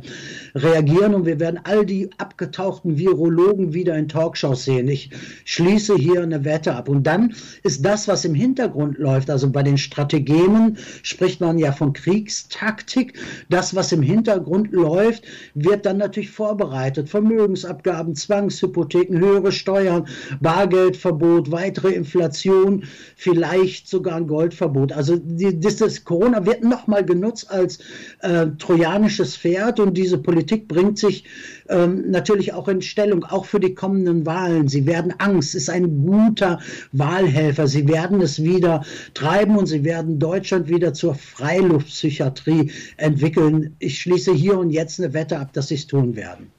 reagieren. 0.56 1.14
Und 1.16 1.26
wir 1.26 1.40
werden 1.40 1.60
all 1.64 1.86
die 1.86 2.10
abgetauchten 2.18 2.98
Virologen 2.98 3.74
wieder 3.74 3.96
in 3.98 4.08
Talkshows 4.08 4.66
sehen. 4.66 4.88
Ich 4.88 5.10
schließe 5.46 5.96
hier 5.96 6.22
eine 6.22 6.44
Wette 6.44 6.76
ab. 6.76 6.90
Und 6.90 7.04
dann 7.04 7.34
ist 7.64 7.86
das, 7.86 8.08
was 8.08 8.26
im 8.26 8.34
Hintergrund 8.34 8.56
Hintergrund 8.56 8.98
läuft. 9.06 9.30
Also 9.30 9.50
bei 9.50 9.64
den 9.64 9.78
Strategien 9.78 10.78
spricht 11.04 11.40
man 11.40 11.58
ja 11.58 11.72
von 11.72 11.94
Kriegstaktik. 11.94 13.14
Das, 13.50 13.76
was 13.76 13.92
im 13.92 14.02
Hintergrund 14.02 14.72
läuft, 14.72 15.24
wird 15.54 15.86
dann 15.86 15.98
natürlich 15.98 16.32
vorbereitet. 16.32 17.10
Vermögensabgaben, 17.10 18.16
Zwangshypotheken, 18.16 19.18
höhere 19.20 19.52
Steuern, 19.52 20.08
Bargeldverbot, 20.42 21.52
weitere 21.52 21.92
Inflation, 21.92 22.84
vielleicht 23.16 23.88
sogar 23.88 24.16
ein 24.16 24.28
Goldverbot. 24.28 24.92
Also 24.92 25.18
die, 25.18 25.60
das, 25.60 26.04
Corona 26.04 26.46
wird 26.46 26.64
nochmal 26.64 27.06
genutzt 27.06 27.50
als 27.50 27.80
äh, 28.22 28.48
trojanisches 28.58 29.38
Pferd 29.38 29.80
und 29.80 29.96
diese 29.96 30.18
Politik 30.18 30.68
bringt 30.68 30.98
sich 30.98 31.26
ähm, 31.70 32.12
natürlich 32.12 32.54
auch 32.54 32.68
in 32.68 32.82
Stellung, 32.82 33.24
auch 33.26 33.46
für 33.46 33.60
die 33.60 33.74
kommenden 33.76 34.26
Wahlen. 34.26 34.68
Sie 34.68 34.86
werden 34.86 35.14
Angst, 35.18 35.56
ist 35.56 35.70
ein 35.70 36.06
guter 36.06 36.60
Wahlhelfer. 36.92 37.68
Sie 37.68 37.88
werden 37.88 38.22
es 38.22 38.44
wieder 38.44 38.84
treiben 39.14 39.58
und 39.58 39.66
sie 39.68 39.84
werden 39.84 40.20
Deutschland 40.20 40.70
wieder 40.70 40.94
zur 40.94 41.16
Freiluftpsychiatrie 41.16 42.72
entwickeln. 42.98 43.76
Ich 43.80 44.00
schließe 44.00 44.34
hier 44.34 44.58
und 44.58 44.70
jetzt 44.70 45.00
eine 45.00 45.14
Wette 45.14 45.40
ab, 45.40 45.54
dass 45.54 45.70
sie 45.70 45.76
es 45.76 45.88
tun 45.88 46.16
werden. 46.16 46.52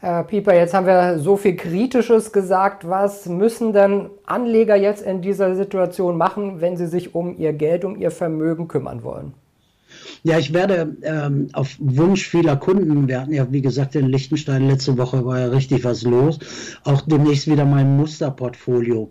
Herr 0.00 0.22
Pieper, 0.22 0.54
jetzt 0.54 0.74
haben 0.74 0.86
wir 0.86 1.18
so 1.18 1.36
viel 1.36 1.56
Kritisches 1.56 2.32
gesagt. 2.32 2.88
Was 2.88 3.26
müssen 3.26 3.72
denn 3.72 4.10
Anleger 4.26 4.76
jetzt 4.76 5.02
in 5.02 5.22
dieser 5.22 5.56
Situation 5.56 6.16
machen, 6.16 6.60
wenn 6.60 6.76
sie 6.76 6.86
sich 6.86 7.16
um 7.16 7.36
ihr 7.36 7.52
Geld, 7.52 7.84
um 7.84 7.96
ihr 7.96 8.12
Vermögen 8.12 8.68
kümmern 8.68 9.02
wollen? 9.02 9.34
Ja, 10.22 10.38
ich 10.38 10.52
werde 10.52 10.96
ähm, 11.02 11.48
auf 11.52 11.76
Wunsch 11.78 12.28
vieler 12.28 12.56
Kunden, 12.56 13.08
wir 13.08 13.20
hatten 13.20 13.32
ja, 13.32 13.50
wie 13.50 13.62
gesagt, 13.62 13.94
in 13.94 14.06
Liechtenstein 14.06 14.68
letzte 14.68 14.98
Woche 14.98 15.24
war 15.24 15.40
ja 15.40 15.46
richtig 15.46 15.84
was 15.84 16.02
los, 16.02 16.38
auch 16.84 17.02
demnächst 17.02 17.50
wieder 17.50 17.64
mein 17.64 17.96
Musterportfolio 17.96 19.10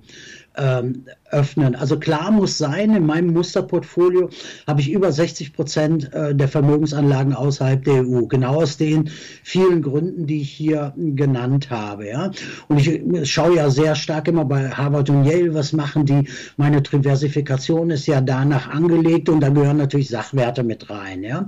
ähm, 0.57 1.05
öffnen. 1.31 1.75
Also 1.75 1.99
klar 1.99 2.31
muss 2.31 2.57
sein, 2.57 2.95
in 2.95 3.05
meinem 3.05 3.33
Musterportfolio 3.33 4.29
habe 4.65 4.81
ich 4.81 4.91
über 4.91 5.11
60 5.11 5.53
Prozent 5.53 6.13
äh, 6.13 6.33
der 6.33 6.47
Vermögensanlagen 6.47 7.33
außerhalb 7.33 7.83
der 7.83 8.05
EU. 8.05 8.25
Genau 8.27 8.61
aus 8.61 8.77
den 8.77 9.09
vielen 9.43 9.81
Gründen, 9.81 10.25
die 10.25 10.41
ich 10.41 10.51
hier 10.51 10.93
genannt 10.95 11.69
habe. 11.69 12.07
Ja? 12.07 12.31
Und 12.67 12.79
ich 12.79 13.31
schaue 13.31 13.55
ja 13.55 13.69
sehr 13.69 13.95
stark 13.95 14.27
immer 14.27 14.45
bei 14.45 14.69
Harvard 14.69 15.09
und 15.09 15.25
Yale, 15.25 15.53
was 15.53 15.73
machen 15.73 16.05
die. 16.05 16.27
Meine 16.55 16.81
Diversifikation 16.81 17.89
ist 17.89 18.07
ja 18.07 18.21
danach 18.21 18.69
angelegt 18.69 19.29
und 19.29 19.41
da 19.41 19.49
gehören 19.49 19.77
natürlich 19.77 20.09
Sachwerte 20.09 20.63
mit 20.63 20.89
rein. 20.89 21.23
Ja? 21.23 21.47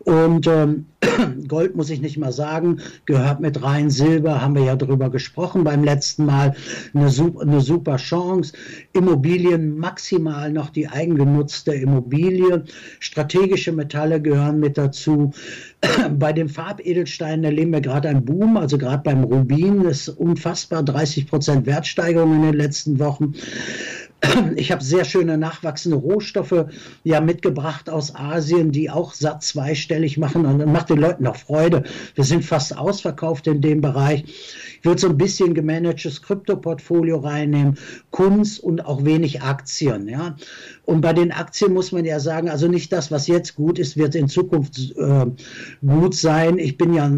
Und 0.00 0.46
ähm, 0.46 0.86
Gold 1.48 1.76
muss 1.76 1.90
ich 1.90 2.00
nicht 2.00 2.18
mal 2.18 2.32
sagen, 2.32 2.80
gehört 3.04 3.40
mit 3.40 3.62
rein. 3.62 3.90
Silber 3.90 4.40
haben 4.40 4.54
wir 4.54 4.64
ja 4.64 4.76
drüber 4.76 5.10
gesprochen 5.10 5.64
beim 5.64 5.84
letzten 5.84 6.26
Mal. 6.26 6.54
Eine, 6.94 7.10
eine 7.40 7.60
super 7.60 7.96
Chance. 7.96 8.39
Immobilien 8.92 9.78
maximal 9.78 10.52
noch 10.52 10.70
die 10.70 10.88
eigengenutzte 10.88 11.74
Immobilie. 11.74 12.64
Strategische 12.98 13.72
Metalle 13.72 14.20
gehören 14.20 14.60
mit 14.60 14.78
dazu. 14.78 15.32
Bei 16.18 16.32
den 16.32 16.48
Farbedelsteinen 16.48 17.44
erleben 17.44 17.72
wir 17.72 17.80
gerade 17.80 18.08
einen 18.08 18.24
Boom, 18.24 18.56
also 18.56 18.78
gerade 18.78 19.02
beim 19.02 19.24
Rubin 19.24 19.82
ist 19.82 20.08
unfassbar 20.08 20.82
30 20.82 21.26
Prozent 21.26 21.66
Wertsteigerung 21.66 22.34
in 22.36 22.42
den 22.42 22.54
letzten 22.54 22.98
Wochen. 22.98 23.34
Ich 24.56 24.70
habe 24.70 24.84
sehr 24.84 25.04
schöne 25.04 25.38
nachwachsende 25.38 25.96
Rohstoffe 25.96 26.66
ja 27.04 27.20
mitgebracht 27.20 27.88
aus 27.88 28.14
Asien, 28.14 28.70
die 28.70 28.90
auch 28.90 29.14
satt 29.14 29.42
zweistellig 29.42 30.18
machen 30.18 30.44
und 30.44 30.72
macht 30.72 30.90
den 30.90 30.98
Leuten 30.98 31.26
auch 31.26 31.36
Freude. 31.36 31.84
Wir 32.14 32.24
sind 32.24 32.44
fast 32.44 32.76
ausverkauft 32.76 33.46
in 33.46 33.60
dem 33.60 33.80
Bereich. 33.80 34.24
Ich 34.78 34.84
würde 34.84 35.00
so 35.00 35.08
ein 35.08 35.16
bisschen 35.16 35.54
gemanagtes 35.54 36.22
Kryptoportfolio 36.22 37.18
reinnehmen, 37.18 37.78
Kunst 38.10 38.60
und 38.60 38.84
auch 38.84 39.04
wenig 39.04 39.42
Aktien. 39.42 40.08
Ja. 40.08 40.36
Und 40.84 41.00
bei 41.00 41.12
den 41.12 41.32
Aktien 41.32 41.72
muss 41.72 41.92
man 41.92 42.04
ja 42.04 42.20
sagen, 42.20 42.48
also 42.48 42.68
nicht 42.68 42.92
das, 42.92 43.10
was 43.10 43.26
jetzt 43.26 43.54
gut 43.54 43.78
ist, 43.78 43.96
wird 43.96 44.14
in 44.14 44.28
Zukunft 44.28 44.78
äh, 44.96 45.26
gut 45.86 46.14
sein. 46.14 46.58
Ich 46.58 46.76
bin 46.76 46.94
ja 46.94 47.10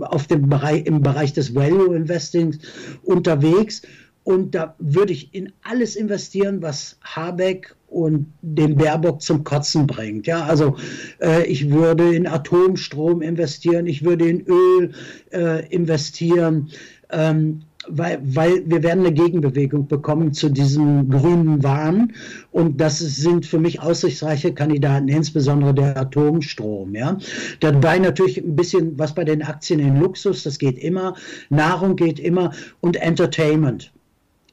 auf 0.00 0.26
dem 0.26 0.48
Bereich, 0.48 0.86
im 0.86 1.02
Bereich 1.02 1.32
des 1.32 1.54
Value 1.54 1.94
Investings 1.94 2.58
unterwegs 3.02 3.82
und 4.24 4.54
da 4.54 4.74
würde 4.78 5.12
ich 5.12 5.34
in 5.34 5.52
alles 5.62 5.96
investieren, 5.96 6.62
was 6.62 6.98
Habeck 7.02 7.74
und 7.88 8.32
den 8.42 8.76
Baerbock 8.76 9.20
zum 9.22 9.44
Kotzen 9.44 9.86
bringt. 9.86 10.26
Ja, 10.26 10.44
also 10.44 10.76
äh, 11.20 11.44
ich 11.46 11.70
würde 11.70 12.14
in 12.14 12.26
Atomstrom 12.26 13.22
investieren, 13.22 13.86
ich 13.86 14.04
würde 14.04 14.28
in 14.28 14.46
Öl 14.46 14.92
äh, 15.32 15.66
investieren. 15.68 16.70
Ähm, 17.10 17.62
weil, 17.88 18.20
weil 18.22 18.62
wir 18.66 18.82
werden 18.82 19.06
eine 19.06 19.12
Gegenbewegung 19.12 19.88
bekommen 19.88 20.32
zu 20.32 20.48
diesem 20.50 21.08
grünen 21.08 21.62
Wahn 21.62 22.12
und 22.52 22.80
das 22.80 22.98
sind 22.98 23.46
für 23.46 23.58
mich 23.58 23.80
aussichtsreiche 23.80 24.52
Kandidaten, 24.52 25.08
insbesondere 25.08 25.74
der 25.74 25.96
Atomstrom. 25.96 26.94
Ja. 26.94 27.16
Dabei 27.60 27.98
natürlich 27.98 28.38
ein 28.38 28.54
bisschen 28.54 28.98
was 28.98 29.14
bei 29.14 29.24
den 29.24 29.42
Aktien 29.42 29.80
in 29.80 29.98
Luxus, 29.98 30.42
das 30.42 30.58
geht 30.58 30.78
immer, 30.78 31.14
Nahrung 31.48 31.96
geht 31.96 32.20
immer 32.20 32.52
und 32.80 32.96
Entertainment. 32.96 33.92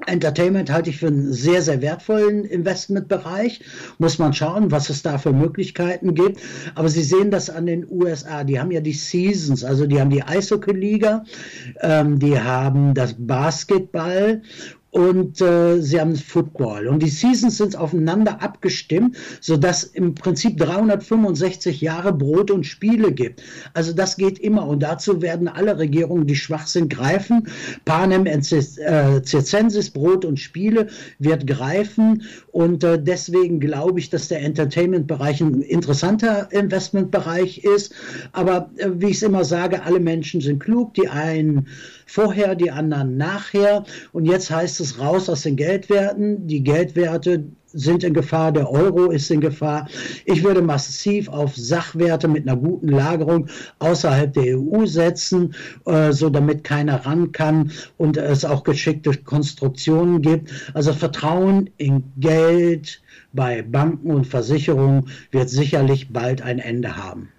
Entertainment 0.05 0.71
halte 0.71 0.91
ich 0.91 0.97
für 0.97 1.07
einen 1.07 1.33
sehr, 1.33 1.61
sehr 1.61 1.81
wertvollen 1.81 2.45
Investmentbereich. 2.45 3.61
Muss 3.97 4.19
man 4.19 4.33
schauen, 4.33 4.71
was 4.71 4.89
es 4.89 5.01
da 5.01 5.17
für 5.17 5.33
Möglichkeiten 5.33 6.13
gibt. 6.13 6.39
Aber 6.75 6.89
Sie 6.89 7.01
sehen 7.01 7.31
das 7.31 7.49
an 7.49 7.65
den 7.65 7.85
USA. 7.89 8.43
Die 8.43 8.59
haben 8.59 8.71
ja 8.71 8.81
die 8.81 8.93
Seasons, 8.93 9.63
also 9.63 9.87
die 9.87 9.99
haben 9.99 10.11
die 10.11 10.23
Eishockey-Liga, 10.23 11.23
ähm, 11.81 12.19
die 12.19 12.39
haben 12.39 12.93
das 12.93 13.15
Basketball 13.17 14.43
und 14.91 15.41
äh, 15.41 15.81
sie 15.81 15.99
haben 15.99 16.15
Football. 16.15 16.87
Und 16.87 17.03
die 17.03 17.09
Seasons 17.09 17.57
sind 17.57 17.75
aufeinander 17.75 18.41
abgestimmt, 18.41 19.17
sodass 19.41 19.83
im 19.83 20.15
Prinzip 20.15 20.57
365 20.57 21.81
Jahre 21.81 22.13
Brot 22.13 22.51
und 22.51 22.65
Spiele 22.65 23.11
gibt. 23.11 23.43
Also 23.73 23.93
das 23.93 24.15
geht 24.15 24.39
immer 24.39 24.67
und 24.67 24.81
dazu 24.81 25.21
werden 25.21 25.49
alle 25.49 25.77
Regierungen, 25.77 26.25
die 26.25 26.35
schwach 26.35 26.67
sind, 26.67 26.89
greifen. 26.89 27.47
Panem 27.85 28.25
et 28.25 28.51
äh, 28.51 29.21
circensis, 29.23 29.89
Brot 29.89 30.23
und 30.23 30.39
Spiele 30.39 30.87
wird 31.19 31.45
greifen 31.45 32.23
und 32.51 32.83
äh, 32.83 33.01
deswegen 33.01 33.59
glaube 33.59 33.99
ich, 33.99 34.09
dass 34.09 34.29
der 34.29 34.41
Entertainment-Bereich 34.41 35.41
ein 35.41 35.61
interessanter 35.61 36.51
Investmentbereich 36.51 37.59
ist. 37.59 37.93
Aber 38.31 38.71
äh, 38.77 38.89
wie 38.95 39.07
ich 39.07 39.17
es 39.17 39.23
immer 39.23 39.43
sage, 39.43 39.83
alle 39.83 39.99
Menschen 39.99 40.39
sind 40.39 40.59
klug, 40.59 40.93
die 40.93 41.09
einen 41.09 41.67
vorher, 42.07 42.55
die 42.55 42.71
anderen 42.71 43.17
nachher. 43.17 43.83
Und 44.11 44.25
jetzt 44.25 44.49
heißt 44.49 44.79
es 44.79 44.99
raus 44.99 45.29
aus 45.29 45.43
den 45.43 45.55
Geldwerten. 45.55 46.47
Die 46.47 46.63
Geldwerte 46.63 47.43
sind 47.73 48.03
in 48.03 48.13
Gefahr, 48.13 48.51
der 48.51 48.71
Euro 48.71 49.11
ist 49.11 49.29
in 49.29 49.41
Gefahr. 49.41 49.87
Ich 50.25 50.43
würde 50.43 50.61
massiv 50.61 51.29
auf 51.29 51.55
Sachwerte 51.55 52.27
mit 52.27 52.47
einer 52.47 52.57
guten 52.57 52.89
Lagerung 52.89 53.47
außerhalb 53.79 54.33
der 54.33 54.57
EU 54.57 54.85
setzen, 54.85 55.53
äh, 55.85 56.11
so 56.11 56.29
damit 56.29 56.63
keiner 56.63 57.05
ran 57.05 57.31
kann 57.31 57.71
und 57.97 58.17
es 58.17 58.45
auch 58.45 58.63
geschickte 58.63 59.11
Konstruktionen 59.13 60.21
gibt. 60.21 60.51
Also 60.73 60.93
Vertrauen 60.93 61.69
in 61.77 62.03
Geld 62.17 63.01
bei 63.33 63.61
Banken 63.61 64.11
und 64.11 64.25
Versicherungen 64.25 65.09
wird 65.31 65.49
sicherlich 65.49 66.11
bald 66.11 66.41
ein 66.41 66.59
Ende 66.59 66.97
haben. 66.97 67.29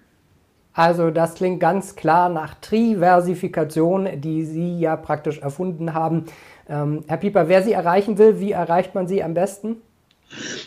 Also 0.79 1.11
das 1.11 1.35
klingt 1.35 1.59
ganz 1.59 1.97
klar 1.97 2.29
nach 2.29 2.53
Triversifikation, 2.53 4.21
die 4.21 4.45
Sie 4.45 4.79
ja 4.79 4.95
praktisch 4.95 5.39
erfunden 5.39 5.93
haben. 5.93 6.27
Ähm, 6.69 7.03
Herr 7.05 7.17
Pieper, 7.17 7.49
wer 7.49 7.63
Sie 7.63 7.73
erreichen 7.73 8.17
will, 8.17 8.39
wie 8.39 8.53
erreicht 8.53 8.95
man 8.95 9.05
Sie 9.05 9.21
am 9.21 9.33
besten? 9.33 9.81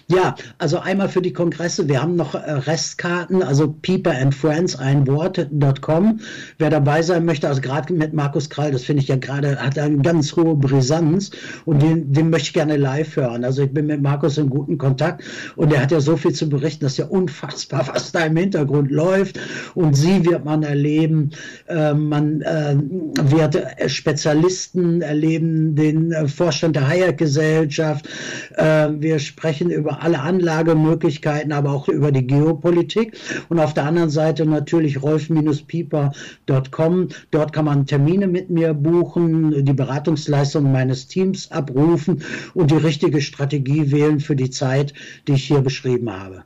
Ja, 0.09 0.35
also 0.59 0.79
einmal 0.79 1.09
für 1.09 1.22
die 1.22 1.33
Kongresse, 1.33 1.88
wir 1.88 2.03
haben 2.03 2.16
noch 2.16 2.35
äh, 2.35 2.38
Restkarten, 2.38 3.42
also 3.42 3.68
Pieper 3.68 4.11
and 4.11 4.35
Friends, 4.35 4.77
ein 4.77 5.07
Wort.com. 5.07 6.20
Wer 6.59 6.70
dabei 6.70 7.03
sein 7.03 7.25
möchte, 7.25 7.48
also 7.48 7.61
gerade 7.61 7.92
mit 7.92 8.12
Markus 8.12 8.51
Krall, 8.51 8.72
das 8.72 8.85
finde 8.85 9.03
ich 9.03 9.09
ja 9.09 9.16
gerade, 9.16 9.57
hat 9.57 9.79
eine 9.79 9.98
ganz 9.98 10.35
hohe 10.37 10.57
Brisanz 10.57 11.31
und 11.64 11.81
den, 11.81 12.12
den 12.12 12.31
möchte 12.31 12.48
ich 12.48 12.53
gerne 12.53 12.77
live 12.77 13.16
hören. 13.16 13.44
Also 13.44 13.62
ich 13.62 13.72
bin 13.72 13.87
mit 13.87 14.03
Markus 14.03 14.37
in 14.37 14.51
guten 14.51 14.77
Kontakt 14.77 15.25
und 15.57 15.72
er 15.72 15.83
hat 15.83 15.92
ja 15.92 16.01
so 16.01 16.16
viel 16.16 16.33
zu 16.33 16.48
berichten, 16.48 16.85
dass 16.85 16.96
ja 16.96 17.07
unfassbar, 17.07 17.88
was 17.92 18.12
da 18.12 18.27
im 18.27 18.37
Hintergrund 18.37 18.90
läuft 18.90 19.38
und 19.75 19.94
sie 19.94 20.25
wird 20.25 20.44
man 20.44 20.62
erleben, 20.62 21.31
äh, 21.68 21.94
man 21.94 22.42
äh, 22.42 22.77
wird 23.22 23.62
Spezialisten 23.87 25.01
erleben, 25.01 25.75
den 25.75 26.12
äh, 26.12 26.29
Vorstand 26.29 26.77
der 26.77 26.88
Hayek-Gesellschaft, 26.88 28.09
äh, 28.57 28.88
wir 28.98 29.18
sprechen 29.18 29.51
sprechen 29.52 29.70
über 29.70 30.02
alle 30.02 30.20
Anlagemöglichkeiten, 30.20 31.52
aber 31.52 31.72
auch 31.72 31.88
über 31.88 32.10
die 32.10 32.26
Geopolitik. 32.26 33.18
Und 33.50 33.60
auf 33.60 33.74
der 33.74 33.84
anderen 33.84 34.08
Seite 34.08 34.46
natürlich 34.46 35.02
rolf-pieper.com. 35.02 37.08
Dort 37.30 37.52
kann 37.52 37.66
man 37.66 37.84
Termine 37.86 38.28
mit 38.28 38.48
mir 38.48 38.72
buchen, 38.72 39.62
die 39.64 39.74
Beratungsleistung 39.74 40.72
meines 40.72 41.06
Teams 41.06 41.52
abrufen 41.52 42.22
und 42.54 42.70
die 42.70 42.76
richtige 42.76 43.20
Strategie 43.20 43.90
wählen 43.90 44.20
für 44.20 44.36
die 44.36 44.48
Zeit, 44.48 44.94
die 45.28 45.32
ich 45.32 45.44
hier 45.44 45.60
beschrieben 45.60 46.10
habe. 46.10 46.44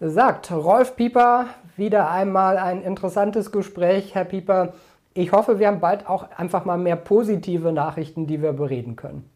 Sagt 0.00 0.52
Rolf 0.52 0.94
Pieper, 0.96 1.46
wieder 1.78 2.10
einmal 2.10 2.58
ein 2.58 2.82
interessantes 2.82 3.50
Gespräch, 3.50 4.14
Herr 4.14 4.26
Pieper. 4.26 4.74
Ich 5.14 5.32
hoffe, 5.32 5.58
wir 5.58 5.68
haben 5.68 5.80
bald 5.80 6.06
auch 6.06 6.26
einfach 6.36 6.66
mal 6.66 6.76
mehr 6.76 6.96
positive 6.96 7.72
Nachrichten, 7.72 8.26
die 8.26 8.42
wir 8.42 8.52
bereden 8.52 8.96
können. 8.96 9.31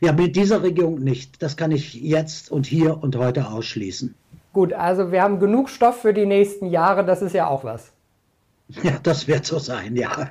Ja, 0.00 0.12
mit 0.12 0.36
dieser 0.36 0.62
Regierung 0.62 1.00
nicht. 1.00 1.42
Das 1.42 1.56
kann 1.56 1.70
ich 1.70 1.94
jetzt 1.94 2.50
und 2.50 2.66
hier 2.66 3.02
und 3.02 3.16
heute 3.16 3.48
ausschließen. 3.48 4.14
Gut, 4.52 4.72
also 4.72 5.12
wir 5.12 5.22
haben 5.22 5.38
genug 5.38 5.70
Stoff 5.70 6.02
für 6.02 6.12
die 6.12 6.26
nächsten 6.26 6.66
Jahre, 6.66 7.04
das 7.04 7.22
ist 7.22 7.34
ja 7.34 7.46
auch 7.46 7.64
was. 7.64 7.92
Ja, 8.82 8.92
das 9.02 9.28
wird 9.28 9.44
so 9.44 9.58
sein, 9.58 9.96
ja. 9.96 10.30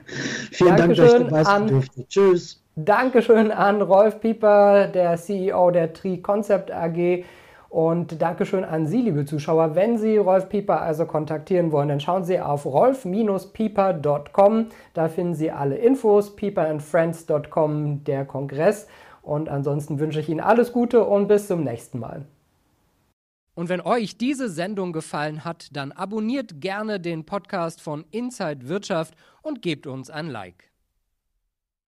Vielen 0.51 0.75
Dankeschön 0.75 1.05
Dank, 1.05 1.09
dass 1.09 1.13
ich 1.13 1.29
dabei 1.29 1.43
sein 1.43 1.67
durfte. 1.67 2.07
Tschüss. 2.07 2.59
Dankeschön 2.75 3.51
an 3.51 3.83
Rolf 3.83 4.19
Pieper, 4.19 4.87
der 4.87 5.15
CEO 5.17 5.69
der 5.69 5.93
Tri 5.93 6.17
Concept 6.21 6.71
AG. 6.71 7.25
Und 7.69 8.19
Dankeschön 8.21 8.63
an 8.65 8.87
Sie, 8.87 9.01
liebe 9.01 9.25
Zuschauer. 9.25 9.75
Wenn 9.75 9.97
Sie 9.97 10.17
Rolf 10.17 10.49
Pieper 10.49 10.81
also 10.81 11.05
kontaktieren 11.05 11.71
wollen, 11.71 11.89
dann 11.89 11.99
schauen 11.99 12.23
Sie 12.25 12.39
auf 12.39 12.65
rolf-pieper.com. 12.65 14.65
Da 14.93 15.07
finden 15.07 15.35
Sie 15.35 15.51
alle 15.51 15.75
Infos, 15.75 16.35
pieperandfriends.com, 16.35 18.03
der 18.03 18.25
Kongress. 18.25 18.87
Und 19.21 19.49
ansonsten 19.49 19.99
wünsche 19.99 20.19
ich 20.19 20.29
Ihnen 20.29 20.39
alles 20.39 20.71
Gute 20.71 21.05
und 21.05 21.27
bis 21.27 21.47
zum 21.47 21.63
nächsten 21.63 21.99
Mal. 21.99 22.25
Und 23.53 23.69
wenn 23.69 23.81
euch 23.81 24.17
diese 24.17 24.49
Sendung 24.49 24.93
gefallen 24.93 25.43
hat, 25.43 25.67
dann 25.75 25.91
abonniert 25.91 26.61
gerne 26.61 26.99
den 26.99 27.25
Podcast 27.25 27.81
von 27.81 28.05
Inside 28.11 28.67
Wirtschaft 28.67 29.13
und 29.41 29.61
gebt 29.61 29.87
uns 29.87 30.09
ein 30.09 30.27
Like. 30.27 30.70